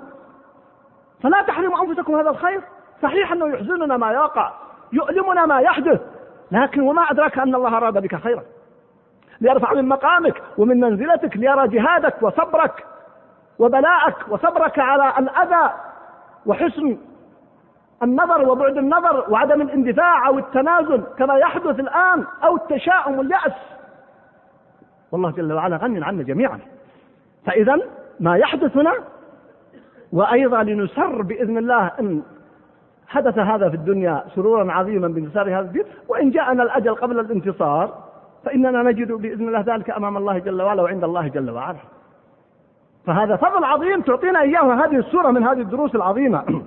فلا 1.23 1.43
تحرموا 1.43 1.85
أنفسكم 1.85 2.17
هذا 2.17 2.31
الخير. 2.31 2.61
صحيح 3.03 3.33
أنه 3.33 3.49
يحزننا 3.49 3.97
ما 3.97 4.13
يقع 4.13 4.53
يؤلمنا 4.93 5.47
ما 5.47 5.61
يحدث 5.61 6.01
لكن 6.51 6.81
وما 6.81 7.03
أدراك 7.03 7.39
أن 7.39 7.55
الله 7.55 7.77
أراد 7.77 8.03
بك 8.03 8.17
خيرا. 8.17 8.43
ليرفع 9.41 9.73
من 9.73 9.89
مقامك 9.89 10.43
ومن 10.59 10.81
منزلتك 10.81 11.37
ليرى 11.37 11.69
جهادك 11.69 12.23
وصبرك 12.23 12.85
وبلاءك 13.59 14.17
وصبرك 14.29 14.79
على 14.79 15.13
الأذى 15.19 15.73
وحسن 16.47 16.97
النظر 18.03 18.49
وبعد 18.49 18.79
النظر 18.79 19.25
وعدم 19.29 19.61
الاندفاع 19.61 20.29
أو 20.29 20.39
التنازل 20.39 21.03
كما 21.19 21.37
يحدث 21.37 21.81
الآن 21.81 22.25
أو 22.45 22.57
التشاؤم 22.57 23.19
واليأس. 23.19 23.53
والله 25.13 25.31
جل 25.31 25.53
وعلا 25.53 25.77
غني 25.77 26.05
عنا 26.05 26.23
جميعا. 26.23 26.59
فإذا 27.47 27.79
ما 28.21 28.37
يحدث 28.37 28.77
هنا 28.77 28.93
وأيضا 30.13 30.63
لنسر 30.63 31.23
بإذن 31.23 31.59
الله 31.59 31.91
إن 32.01 32.23
حدث 33.09 33.39
هذا 33.39 33.69
في 33.69 33.77
الدنيا 33.77 34.25
سرورا 34.35 34.73
عظيما 34.73 35.09
بانتصار 35.09 35.49
هذا 35.49 35.61
الدين 35.61 35.85
وإن 36.09 36.31
جاءنا 36.31 36.63
الأجل 36.63 36.95
قبل 36.95 37.21
الانتصار 37.21 38.05
فإننا 38.45 38.83
نجد 38.83 39.13
بإذن 39.13 39.49
الله 39.49 39.61
ذلك 39.61 39.91
أمام 39.91 40.17
الله 40.17 40.39
جل 40.39 40.63
وعلا 40.63 40.83
وعند 40.83 41.05
الله 41.05 41.29
جل 41.29 41.51
وعلا. 41.51 41.79
فهذا 43.07 43.37
فضل 43.37 43.65
عظيم 43.65 44.01
تعطينا 44.01 44.41
إياه 44.41 44.85
هذه 44.85 44.97
السورة 44.97 45.31
من 45.31 45.43
هذه 45.47 45.61
الدروس 45.61 45.95
العظيمة. 45.95 46.63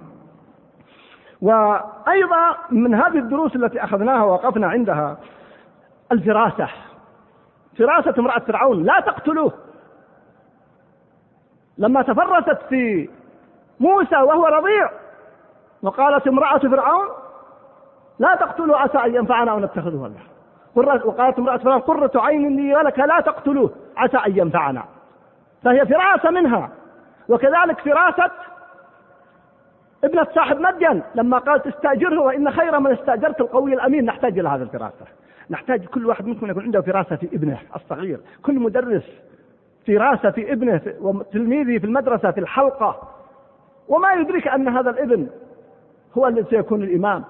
وأيضا 1.41 2.55
من 2.69 2.95
هذه 2.95 3.17
الدروس 3.17 3.55
التي 3.55 3.83
أخذناها 3.83 4.23
ووقفنا 4.23 4.67
عندها 4.67 5.17
الفراسة 6.11 6.67
فراسة 7.77 8.13
امرأة 8.19 8.39
فرعون 8.39 8.83
لا 8.83 8.99
تقتلوه. 8.99 9.53
لما 11.77 12.01
تفرست 12.01 12.57
في 12.69 13.09
موسى 13.79 14.15
وهو 14.15 14.45
رضيع 14.45 14.89
وقالت 15.81 16.27
امرأة 16.27 16.57
فرعون 16.57 17.07
لا 18.19 18.35
تقتلوا 18.35 18.77
عسى 18.77 18.97
أن 18.97 19.15
ينفعنا 19.15 19.51
أو 19.51 19.59
نتخذه 19.59 19.95
ولدا 19.95 21.05
وقالت 21.05 21.39
امرأة 21.39 21.57
فرعون 21.57 21.81
قرة 21.81 22.11
عين 22.15 22.55
لي 22.55 22.75
ولك 22.75 22.99
لا 22.99 23.19
تقتلوه 23.19 23.71
عسى 23.97 24.17
أن 24.17 24.37
ينفعنا. 24.37 24.83
فهي 25.63 25.85
فراسة 25.85 26.29
منها. 26.29 26.69
وكذلك 27.29 27.79
فراسة 27.79 28.31
ابنة 30.03 30.27
صاحب 30.35 30.59
مدين 30.59 31.01
لما 31.15 31.37
قالت 31.37 31.67
استأجره 31.67 32.21
وإن 32.21 32.51
خير 32.51 32.79
من 32.79 32.91
استأجرت 32.91 33.41
القوي 33.41 33.73
الأمين. 33.73 34.05
نحتاج 34.05 34.39
إلى 34.39 34.49
هذه 34.49 34.61
الفراسة. 34.61 35.05
نحتاج 35.49 35.85
كل 35.85 36.05
واحد 36.05 36.25
منكم 36.25 36.49
يكون 36.49 36.63
عنده 36.63 36.81
فراسة 36.81 37.15
في 37.15 37.25
ابنه 37.25 37.59
الصغير. 37.75 38.19
كل 38.43 38.59
مدرس 38.59 39.03
فراسة 39.87 40.31
في 40.31 40.51
ابنه 40.53 40.81
وتلميذه 41.01 41.77
في 41.77 41.85
المدرسة 41.85 42.31
في 42.31 42.39
الحلقة. 42.39 43.09
وما 43.87 44.13
يدرك 44.13 44.47
أن 44.47 44.67
هذا 44.67 44.89
الابن 44.89 45.27
هو 46.17 46.27
الذي 46.27 46.45
سيكون 46.49 46.83
الإمام. 46.83 47.23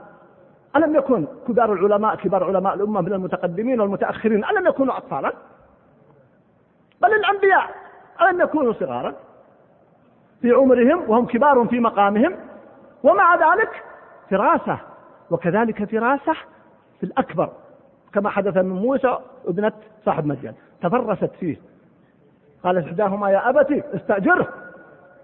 ألم 0.76 0.96
يكن 0.96 1.28
كبار 1.48 1.74
العلماء 1.74 2.16
كبار 2.16 2.44
علماء 2.44 2.74
الأمة 2.74 3.02
من 3.02 3.14
المتقدمين 3.14 3.82
والمتأخرين 3.82 4.46
ألم 4.46 4.68
يكونوا 4.68 4.98
أطفالا؟ 4.98 5.34
بل 7.02 7.14
الأنبياء 7.14 7.70
ألم 8.22 8.42
يكونوا 8.42 8.74
صغارا 8.74 9.14
في 10.42 10.52
عمرهم 10.52 11.10
وهم 11.10 11.26
كبار 11.26 11.68
في 11.70 11.80
مقامهم؟ 11.80 12.36
ومع 13.04 13.36
ذلك 13.36 13.84
فراسة 14.30 14.78
وكذلك 15.32 15.84
فراسة 15.84 16.34
في 17.00 17.04
الأكبر 17.04 17.50
كما 18.14 18.30
حدث 18.30 18.58
من 18.58 18.70
موسى 18.70 19.18
ابنة 19.48 19.72
صاحب 20.06 20.26
مدين 20.26 20.54
تفرست 20.82 21.32
فيه. 21.40 21.58
قالت 22.64 22.86
إحداهما 22.88 23.30
يا 23.30 23.50
أبتي 23.50 23.84
استأجره 23.96 24.48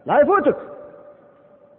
لا 0.05 0.19
يفوتك. 0.19 0.55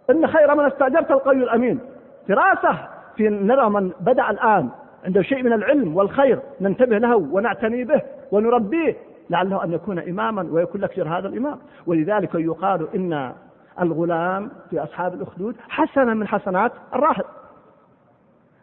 إن 0.09 0.27
خير 0.27 0.55
من 0.55 0.65
استأجرت 0.65 1.11
القوي 1.11 1.43
الأمين. 1.43 1.79
فراسة 2.27 2.77
في 3.15 3.29
نرى 3.29 3.69
من 3.69 3.91
بدأ 3.99 4.29
الآن 4.29 4.69
عنده 5.05 5.21
شيء 5.21 5.43
من 5.43 5.53
العلم 5.53 5.97
والخير 5.97 6.39
ننتبه 6.61 6.97
له 6.97 7.15
ونعتني 7.15 7.83
به 7.83 8.01
ونربيه 8.31 8.95
لعله 9.29 9.63
أن 9.63 9.73
يكون 9.73 9.99
إماما 9.99 10.47
ويكون 10.51 10.81
لك 10.81 10.99
هذا 10.99 11.27
الإمام. 11.27 11.59
ولذلك 11.85 12.35
يقال 12.35 12.87
إن 12.95 13.33
الغلام 13.81 14.51
في 14.69 14.83
أصحاب 14.83 15.13
الأخدود 15.13 15.55
حسنة 15.69 16.13
من 16.13 16.27
حسنات 16.27 16.71
الراهب. 16.93 17.25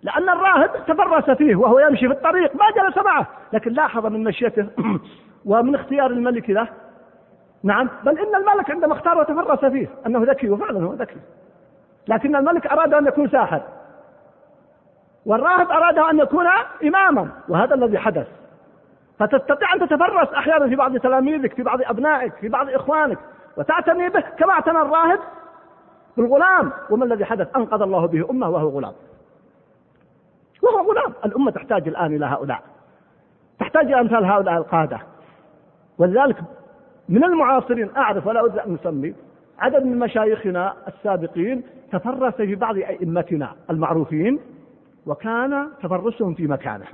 لأن 0.02 0.28
الراهب 0.28 0.70
تفرس 0.86 1.30
فيه 1.30 1.56
وهو 1.56 1.78
يمشي 1.78 2.08
في 2.08 2.14
الطريق 2.14 2.56
ما 2.56 2.64
جلس 2.82 2.98
معه. 3.04 3.26
لكن 3.52 3.72
لاحظ 3.72 4.06
من 4.06 4.24
مشيته 4.24 4.66
ومن 5.50 5.74
اختيار 5.74 6.10
الملك 6.10 6.50
له. 6.50 6.68
نعم 7.62 7.90
بل 8.04 8.18
إن 8.18 8.34
الملك 8.34 8.70
عندما 8.70 8.92
اختار 8.92 9.18
وتفرس 9.18 9.64
فيه 9.64 9.88
أنه 10.06 10.22
ذكي 10.22 10.50
وفعلا 10.50 10.84
هو 10.84 10.92
ذكي. 10.92 11.16
لكن 12.08 12.36
الملك 12.36 12.66
أراد 12.66 12.94
أن 12.94 13.06
يكون 13.06 13.28
ساحر. 13.28 13.62
والراهب 15.26 15.70
أراد 15.70 15.98
أن 15.98 16.18
يكون 16.18 16.46
إماما 16.84 17.28
وهذا 17.48 17.74
الذي 17.74 17.98
حدث. 17.98 18.26
فتستطيع 19.18 19.74
أن 19.74 19.80
تتفرس 19.80 20.28
أحيانا 20.28 20.68
في 20.68 20.76
بعض 20.76 20.96
تلاميذك 20.96 21.54
في 21.54 21.62
بعض 21.62 21.78
أبنائك 21.82 22.34
في 22.34 22.48
بعض 22.48 22.68
إخوانك. 22.70 23.18
وتعتني 23.56 24.08
به 24.08 24.20
كما 24.20 24.52
اعتنى 24.52 24.78
الراهب 24.78 25.18
بالغلام. 26.16 26.72
وما 26.90 27.04
الذي 27.04 27.24
حدث؟ 27.24 27.56
أنقذ 27.56 27.82
الله 27.82 28.06
به 28.06 28.30
أمة 28.30 28.48
وهو 28.48 28.68
غلام. 28.68 28.92
وهو 30.62 30.90
غلام. 30.90 31.12
الأمة 31.24 31.50
تحتاج 31.50 31.88
الآن 31.88 32.14
إلى 32.14 32.26
هؤلاء. 32.26 32.62
تحتاج 33.58 33.86
إلى 33.86 34.00
أمثال 34.00 34.24
هؤلاء 34.24 34.56
القادة. 34.56 34.98
ولذلك 35.98 36.36
من 37.08 37.24
المعاصرين 37.24 37.96
أعرف 37.96 38.26
ولا 38.26 38.40
أريد 38.40 38.58
أن 38.58 38.74
أسمي 38.74 39.14
عدد 39.58 39.84
من 39.84 39.98
مشايخنا 39.98 40.74
السابقين 40.88 41.62
تفرس 41.92 42.34
في 42.34 42.54
بعض 42.54 42.76
أئمتنا 42.76 43.52
المعروفين 43.70 44.40
وكان 45.06 45.68
تفرسهم 45.82 46.34
في 46.34 46.46
مكانه. 46.46 46.86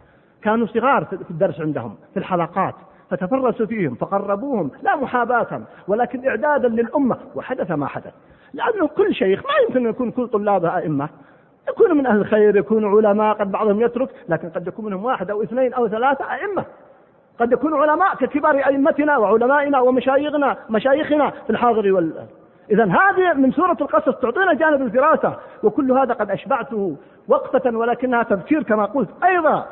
كانوا 0.42 0.66
صغار 0.66 1.04
في 1.04 1.30
الدرس 1.30 1.60
عندهم 1.60 1.96
في 2.14 2.18
الحلقات. 2.18 2.74
فتفرسوا 3.10 3.66
فيهم 3.66 3.94
فقربوهم 3.94 4.70
لا 4.82 4.96
محاباة 4.96 5.60
ولكن 5.88 6.28
إعدادا 6.28 6.68
للأمة 6.68 7.16
وحدث 7.34 7.70
ما 7.70 7.86
حدث. 7.86 8.12
لأنه 8.54 8.88
كل 8.88 9.14
شيخ 9.14 9.42
ما 9.44 9.50
يمكن 9.66 9.86
أن 9.86 9.90
يكون 9.90 10.10
كل 10.10 10.28
طلابه 10.28 10.76
أئمة. 10.76 11.08
يكونوا 11.68 11.94
من 11.94 12.06
أهل 12.06 12.16
الخير 12.16 12.56
يكونوا 12.56 12.96
علماء 12.96 13.34
قد 13.34 13.52
بعضهم 13.52 13.80
يترك 13.80 14.08
لكن 14.28 14.50
قد 14.50 14.66
يكون 14.66 14.84
منهم 14.84 15.04
واحد 15.04 15.30
أو 15.30 15.42
اثنين 15.42 15.74
أو 15.74 15.88
ثلاثة 15.88 16.32
أئمة. 16.32 16.64
قد 17.40 17.52
يكونوا 17.52 17.78
علماء 17.78 18.14
ككبار 18.14 18.56
أئمتنا 18.66 19.18
وعلمائنا 19.18 19.80
ومشايخنا 19.80 20.56
مشايخنا 20.70 21.30
في 21.30 21.50
الحاضر 21.50 21.92
وال. 21.92 22.12
إذا 22.70 22.84
هذه 22.84 23.34
من 23.34 23.52
سورة 23.52 23.76
القصص 23.80 24.20
تعطينا 24.20 24.54
جانب 24.54 24.82
الفراسة 24.82 25.36
وكل 25.62 25.92
هذا 25.92 26.14
قد 26.14 26.30
أشبعته 26.30 26.96
وقفة 27.28 27.76
ولكنها 27.76 28.22
تذكير 28.22 28.62
كما 28.62 28.84
قلت 28.84 29.08
أيضا 29.24 29.66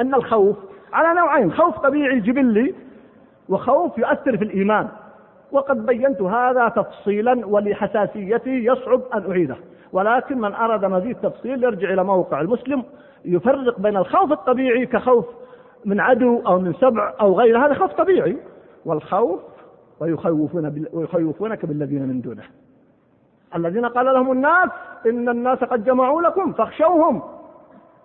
أن 0.00 0.14
الخوف 0.14 0.56
على 0.92 1.20
نوعين 1.20 1.52
خوف 1.52 1.78
طبيعي 1.78 2.20
جبلي 2.20 2.74
وخوف 3.48 3.98
يؤثر 3.98 4.36
في 4.36 4.44
الإيمان. 4.44 4.88
وقد 5.52 5.86
بينت 5.86 6.22
هذا 6.22 6.68
تفصيلا 6.68 7.46
ولحساسيته 7.46 8.50
يصعب 8.50 9.00
أن 9.14 9.30
أعيده. 9.30 9.56
ولكن 9.92 10.40
من 10.40 10.54
أراد 10.54 10.84
مزيد 10.84 11.16
تفصيل 11.16 11.64
يرجع 11.64 11.92
إلى 11.92 12.04
موقع 12.04 12.40
المسلم 12.40 12.84
يفرق 13.24 13.80
بين 13.80 13.96
الخوف 13.96 14.32
الطبيعي 14.32 14.86
كخوف 14.86 15.26
من 15.84 16.00
عدو 16.00 16.42
أو 16.46 16.58
من 16.58 16.74
سبع 16.74 17.14
أو 17.20 17.40
غيره 17.40 17.66
هذا 17.66 17.74
خوف 17.74 17.92
طبيعي. 17.92 18.36
والخوف 18.84 19.40
ويخوفون 20.00 20.88
ويخوفونك 20.92 21.66
بالذين 21.66 22.08
من 22.08 22.20
دونه. 22.20 22.42
الذين 23.56 23.86
قال 23.86 24.06
لهم 24.06 24.32
الناس 24.32 24.70
إن 25.06 25.28
الناس 25.28 25.58
قد 25.58 25.84
جمعوا 25.84 26.22
لكم 26.22 26.52
فاخشوهم. 26.52 27.22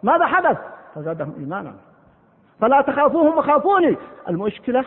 ماذا 0.03 0.25
حدث؟ 0.25 0.57
فزادهم 0.95 1.33
إيمانا. 1.39 1.73
فلا 2.59 2.81
تخافوهم 2.81 3.37
وخافوني. 3.37 3.97
المشكلة 4.29 4.85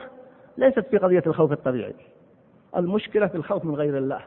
ليست 0.59 0.81
في 0.81 0.99
قضية 0.99 1.23
الخوف 1.27 1.53
الطبيعي. 1.53 1.95
المشكلة 2.77 3.27
في 3.27 3.35
الخوف 3.35 3.65
من 3.65 3.75
غير 3.75 3.99
الله. 3.99 4.21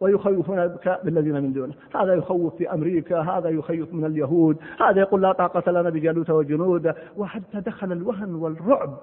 ويخوفون 0.00 0.68
بك 0.68 1.00
بالذين 1.04 1.34
من 1.34 1.52
دونه. 1.52 1.74
هذا 1.94 2.14
يخوف 2.14 2.56
في 2.56 2.72
أمريكا 2.72 3.20
هذا 3.20 3.48
يخوف 3.48 3.92
من 3.92 4.04
اليهود. 4.04 4.56
هذا 4.80 5.00
يقول 5.00 5.22
لا 5.22 5.32
طاقة 5.32 5.72
لنا 5.72 5.90
بجالوت 5.90 6.30
وجنوده. 6.30 6.96
وحتى 7.16 7.60
دخل 7.60 7.92
الوهن 7.92 8.34
والرعب 8.34 8.98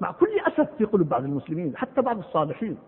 مع 0.00 0.12
كل 0.12 0.28
أسف 0.46 0.68
في 0.78 0.84
قلوب 0.84 1.08
بعض 1.08 1.24
المسلمين 1.24 1.76
حتى 1.76 2.02
بعض 2.02 2.18
الصالحين. 2.18 2.78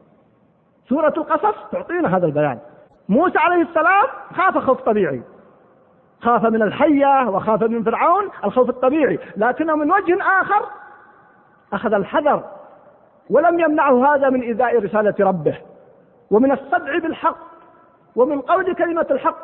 سورة 0.89 1.15
القصص 1.17 1.71
تعطينا 1.73 2.17
هذا 2.17 2.27
البيان. 2.27 2.59
موسى 3.09 3.39
عليه 3.39 3.63
السلام 3.63 4.07
خاف 4.35 4.59
خوف 4.59 4.81
طبيعي. 4.81 5.23
خاف 6.23 6.45
من 6.45 6.63
الحية 6.63 7.29
وخاف 7.29 7.63
من 7.63 7.83
فرعون 7.83 8.29
الخوف 8.45 8.69
الطبيعي. 8.69 9.19
لكنه 9.37 9.77
من 9.77 9.93
وجه 9.93 10.19
آخر 10.41 10.67
أخذ 11.73 11.95
الحذر 11.95 12.45
ولم 13.31 13.61
يمنعه 13.61 14.15
هذا 14.15 14.31
من 14.31 14.41
إيذاء 14.41 14.85
رسالة 14.85 15.15
ربه. 15.21 15.59
ومن 16.31 16.53
الصدع 16.53 16.99
بالحق 16.99 17.39
ومن 18.17 18.41
قول 18.41 18.75
كلمة 18.75 19.07
الحق. 19.11 19.37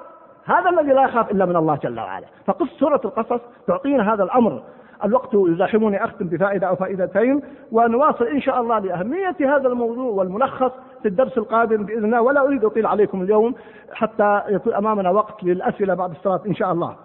هذا 0.44 0.70
الذي 0.70 0.92
لا 0.92 1.02
يخاف 1.02 1.30
إلا 1.30 1.46
من 1.46 1.56
الله 1.56 1.76
جل 1.76 2.00
وعلا. 2.00 2.26
فقص 2.46 2.68
سورة 2.68 3.00
القصص 3.04 3.40
تعطينا 3.66 4.14
هذا 4.14 4.24
الأمر. 4.24 4.62
الوقت 5.04 5.28
يزاحمني 5.34 6.04
أختم 6.04 6.26
بفائدة 6.26 6.66
أو 6.66 6.76
فائدتين 6.76 7.42
ونواصل 7.72 8.24
إن 8.24 8.40
شاء 8.40 8.60
الله 8.60 8.78
لأهمية 8.78 9.36
هذا 9.40 9.68
الموضوع 9.68 10.10
والملخص 10.10 10.72
في 11.02 11.08
الدرس 11.08 11.38
القادم 11.38 11.84
بإذن 11.84 12.04
الله 12.04 12.22
ولا 12.22 12.40
أريد 12.40 12.64
أطيل 12.64 12.86
عليكم 12.86 13.22
اليوم 13.22 13.54
حتى 13.92 14.42
يكون 14.48 14.74
أمامنا 14.74 15.10
وقت 15.10 15.44
للأسئلة 15.44 15.94
بعد 15.94 16.10
الصلاة 16.10 16.40
إن 16.46 16.54
شاء 16.54 16.72
الله. 16.72 16.96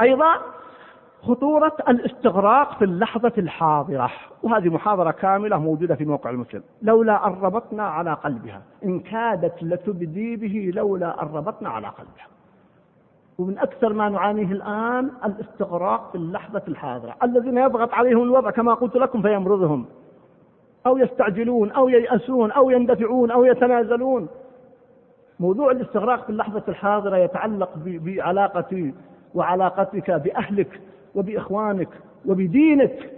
أيضا 0.00 0.34
خطورة 1.22 1.76
الاستغراق 1.88 2.78
في 2.78 2.84
اللحظة 2.84 3.32
الحاضرة 3.38 4.10
وهذه 4.42 4.68
محاضرة 4.68 5.10
كاملة 5.10 5.58
موجودة 5.58 5.94
في 5.94 6.04
موقع 6.04 6.30
المسلم 6.30 6.62
لولا 6.82 7.26
أن 7.26 7.32
ربطنا 7.42 7.82
على 7.82 8.12
قلبها 8.12 8.62
إن 8.84 9.00
كادت 9.00 9.62
لتبدي 9.62 10.36
به 10.36 10.70
لولا 10.74 11.22
أن 11.22 11.28
ربطنا 11.34 11.68
على 11.68 11.86
قلبها. 11.86 12.37
ومن 13.38 13.58
أكثر 13.58 13.92
ما 13.92 14.08
نعانيه 14.08 14.52
الآن 14.52 15.10
الاستغراق 15.24 16.08
في 16.10 16.14
اللحظة 16.14 16.62
الحاضرة. 16.68 17.14
الذين 17.22 17.58
يضغط 17.58 17.94
عليهم 17.94 18.22
الوضع 18.22 18.50
كما 18.50 18.74
قلت 18.74 18.96
لكم 18.96 19.22
فيمرضهم. 19.22 19.86
أو 20.86 20.98
يستعجلون 20.98 21.70
أو 21.70 21.88
ييأسون 21.88 22.50
أو 22.50 22.70
يندفعون 22.70 23.30
أو 23.30 23.44
يتنازلون. 23.44 24.28
موضوع 25.40 25.70
الاستغراق 25.70 26.24
في 26.24 26.30
اللحظة 26.30 26.62
الحاضرة 26.68 27.16
يتعلق 27.16 27.70
بعلاقتي 27.84 28.94
وعلاقتك 29.34 30.10
بأهلك 30.10 30.80
وبإخوانك 31.14 31.88
وبدينك. 32.26 33.10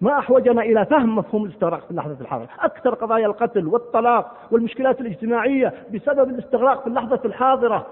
ما 0.00 0.18
أحوجنا 0.18 0.62
إلى 0.62 0.86
فهم 0.86 1.16
مفهوم 1.16 1.44
الاستغراق 1.44 1.84
في 1.84 1.90
اللحظة 1.90 2.16
الحاضرة. 2.20 2.48
أكثر 2.60 2.94
قضايا 2.94 3.26
القتل 3.26 3.66
والطلاق 3.66 4.36
والمشكلات 4.50 5.00
الاجتماعية 5.00 5.72
بسبب 5.94 6.28
الاستغراق 6.28 6.80
في 6.80 6.86
اللحظة 6.86 7.20
الحاضرة. 7.24 7.86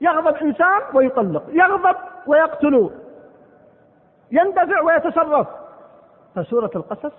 يغضب 0.00 0.34
إنسان 0.36 0.80
ويطلق 0.94 1.42
يغضب 1.52 1.96
ويقتل 2.26 2.90
يندفع 4.32 4.80
ويتصرف. 4.80 5.46
فسورة 6.34 6.70
القصص 6.76 7.12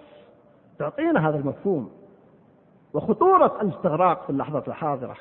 تعطينا 0.79 1.29
هذا 1.29 1.37
المفهوم 1.37 1.91
وخطورة 2.93 3.57
الاستغراق 3.61 4.23
في 4.23 4.29
اللحظة 4.29 4.63
الحاضرة. 4.67 5.15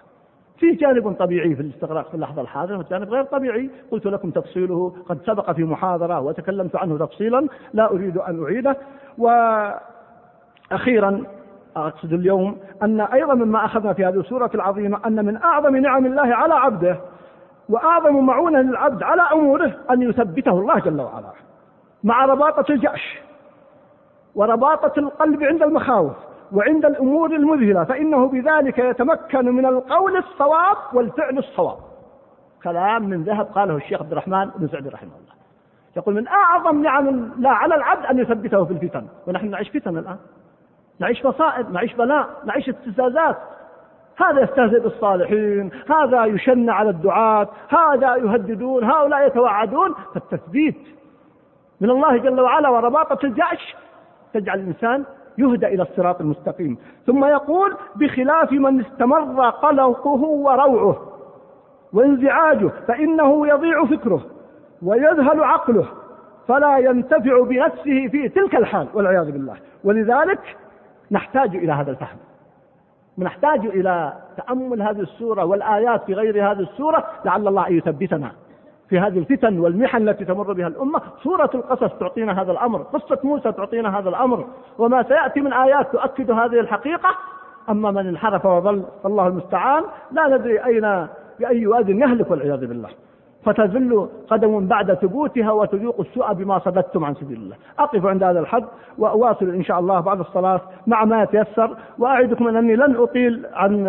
في 0.58 0.72
جانب 0.72 1.12
طبيعي 1.12 1.54
في 1.54 1.62
الاستغراق 1.62 2.08
في 2.08 2.14
اللحظة 2.14 2.42
الحاضرة 2.42 2.78
وجانب 2.78 3.08
غير 3.08 3.24
طبيعي. 3.24 3.70
قلت 3.90 4.06
لكم 4.06 4.30
تفصيله 4.30 4.96
قد 5.08 5.18
سبق 5.26 5.52
في 5.52 5.64
محاضرة 5.64 6.20
وتكلمت 6.20 6.76
عنه 6.76 6.98
تفصيلا 6.98 7.48
لا 7.72 7.90
أريد 7.90 8.16
أن 8.16 8.44
أعيده. 8.44 8.76
وأخيرا 10.70 11.24
أقصد 11.76 12.12
اليوم 12.12 12.58
أن 12.82 13.00
أيضا 13.00 13.34
مما 13.34 13.64
أخذنا 13.64 13.92
في 13.92 14.04
هذه 14.04 14.20
السورة 14.20 14.50
العظيمة 14.54 15.00
أن 15.06 15.24
من 15.24 15.36
أعظم 15.36 15.76
نعم 15.76 16.06
الله 16.06 16.34
على 16.34 16.54
عبده 16.54 17.00
وأعظم 17.70 18.26
معونة 18.26 18.60
للعبد 18.60 19.02
على 19.02 19.22
أموره 19.22 19.72
أن 19.90 20.02
يثبته 20.02 20.50
الله 20.50 20.78
جل 20.78 21.00
وعلا. 21.00 21.32
مع 22.04 22.24
رباطة 22.24 22.72
الجأش 22.72 23.20
ورباطة 24.34 24.98
القلب 24.98 25.42
عند 25.42 25.62
المخاوف 25.62 26.12
وعند 26.52 26.84
الأمور 26.84 27.30
المذهلة 27.30 27.84
فإنه 27.84 28.28
بذلك 28.28 28.78
يتمكن 28.78 29.44
من 29.44 29.66
القول 29.66 30.16
الصواب 30.16 30.76
والفعل 30.92 31.38
الصواب. 31.38 31.78
كلام 32.62 33.08
من 33.08 33.22
ذهب 33.24 33.46
قاله 33.46 33.76
الشيخ 33.76 34.00
عبد 34.00 34.12
الرحمن 34.12 34.50
بن 34.56 34.68
سعد 34.68 34.86
رحمه 34.86 35.10
الله. 35.10 35.34
يقول 35.96 36.14
من 36.14 36.28
أعظم 36.28 36.82
نعم 36.82 37.08
الله 37.08 37.50
على 37.50 37.74
العبد 37.74 38.06
أن 38.06 38.18
يثبته 38.18 38.64
في 38.64 38.72
الفتن 38.72 39.06
ونحن 39.26 39.50
نعيش 39.50 39.70
فتن 39.70 39.98
الآن. 39.98 40.16
نعيش 40.98 41.26
مصائب 41.26 41.72
نعيش 41.72 41.94
بلاء 41.94 42.28
نعيش 42.44 42.68
ابتزازات 42.68 43.36
هذا 44.20 44.40
يستهزئ 44.40 44.80
بالصالحين 44.80 45.70
هذا 45.90 46.24
يشن 46.24 46.70
على 46.70 46.90
الدعاة 46.90 47.48
هذا 47.68 48.16
يهددون 48.16 48.84
هؤلاء 48.84 49.26
يتوعدون. 49.26 49.94
فالتثبيت 50.14 50.78
من 51.80 51.90
الله 51.90 52.16
جل 52.16 52.40
وعلا 52.40 52.68
ورباطة 52.68 53.26
الجأش 53.26 53.76
تجعل 54.34 54.60
الإنسان 54.60 55.04
يهدى 55.38 55.66
إلى 55.66 55.82
الصراط 55.82 56.20
المستقيم. 56.20 56.78
ثم 57.06 57.24
يقول 57.24 57.76
بخلاف 57.96 58.52
من 58.52 58.80
استمر 58.80 59.50
قلقه 59.50 60.22
وروعه 60.22 60.96
وانزعاجه 61.92 62.70
فإنه 62.88 63.48
يضيع 63.48 63.84
فكره 63.84 64.20
ويذهل 64.82 65.44
عقله 65.44 65.86
فلا 66.48 66.78
ينتفع 66.78 67.42
بنفسه 67.42 68.08
في 68.08 68.28
تلك 68.28 68.56
الحال 68.56 68.86
والعياذ 68.94 69.30
بالله. 69.32 69.56
ولذلك 69.84 70.56
نحتاج 71.10 71.56
إلى 71.56 71.72
هذا 71.72 71.90
الفهم. 71.90 72.18
نحتاج 73.22 73.66
إلى 73.66 74.12
تأمل 74.36 74.82
هذه 74.82 75.00
السورة 75.00 75.44
والآيات 75.44 76.04
في 76.04 76.14
غير 76.14 76.50
هذه 76.50 76.60
السورة 76.60 77.06
لعل 77.24 77.48
الله 77.48 77.68
أن 77.68 77.76
يثبتنا 77.76 78.32
في 78.88 78.98
هذه 78.98 79.18
الفتن 79.18 79.58
والمحن 79.58 80.08
التي 80.08 80.24
تمر 80.24 80.52
بها 80.52 80.66
الأمة. 80.66 81.00
سورة 81.22 81.50
القصص 81.54 81.98
تعطينا 82.00 82.42
هذا 82.42 82.52
الأمر 82.52 82.82
قصة 82.82 83.18
موسى 83.24 83.52
تعطينا 83.52 83.98
هذا 83.98 84.08
الأمر 84.08 84.46
وما 84.78 85.02
سيأتي 85.02 85.40
من 85.40 85.52
آيات 85.52 85.92
تؤكد 85.92 86.30
هذه 86.30 86.60
الحقيقة. 86.60 87.08
أما 87.68 87.90
من 87.90 88.06
انحرف 88.06 88.46
وضل 88.46 88.84
فالله 89.04 89.26
المستعان. 89.26 89.82
لا 90.12 90.28
ندري 90.28 90.64
أين 90.64 91.06
بأي 91.40 91.66
واد 91.66 91.88
يهلك 91.88 92.30
والعياذ 92.30 92.66
بالله. 92.66 92.88
فتزل 93.44 94.08
قدم 94.30 94.66
بعد 94.66 94.94
ثبوتها 94.94 95.52
وتذوق 95.52 96.00
السوء 96.00 96.32
بما 96.32 96.58
صددتم 96.58 97.04
عن 97.04 97.14
سبيل 97.14 97.36
الله. 97.36 97.56
أقف 97.78 98.06
عند 98.06 98.22
هذا 98.22 98.40
الحد 98.40 98.64
وأواصل 98.98 99.50
إن 99.50 99.62
شاء 99.62 99.80
الله 99.80 100.00
بعد 100.00 100.20
الصلاة 100.20 100.60
مع 100.86 101.04
ما 101.04 101.22
يتيسر 101.22 101.76
وأعدكم 101.98 102.48
أنني 102.48 102.76
لن 102.76 102.96
أطيل 102.96 103.46
عن 103.52 103.84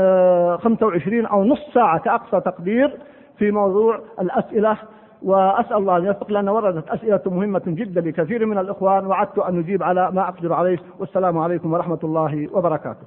25 0.61 1.25
أو 1.25 1.43
نصف 1.43 1.73
ساعة 1.73 1.99
كأقصى 1.99 2.41
تقدير 2.41 2.97
في 3.37 3.51
موضوع 3.51 3.99
الأسئلة 4.21 4.77
وأسأل 5.23 5.77
الله 5.77 5.97
أن 5.97 6.05
يوفق 6.05 6.31
لنا 6.31 6.51
وردت 6.51 6.89
أسئلة 6.89 7.21
مهمة 7.25 7.61
جدا 7.67 8.01
لكثير 8.01 8.45
من 8.45 8.57
الإخوان 8.57 9.05
وعدت 9.05 9.39
أن 9.39 9.55
نجيب 9.55 9.83
على 9.83 10.11
ما 10.11 10.21
أقدر 10.21 10.53
عليه 10.53 10.77
والسلام 10.99 11.37
عليكم 11.37 11.73
ورحمة 11.73 11.99
الله 12.03 12.47
وبركاته. 12.53 13.05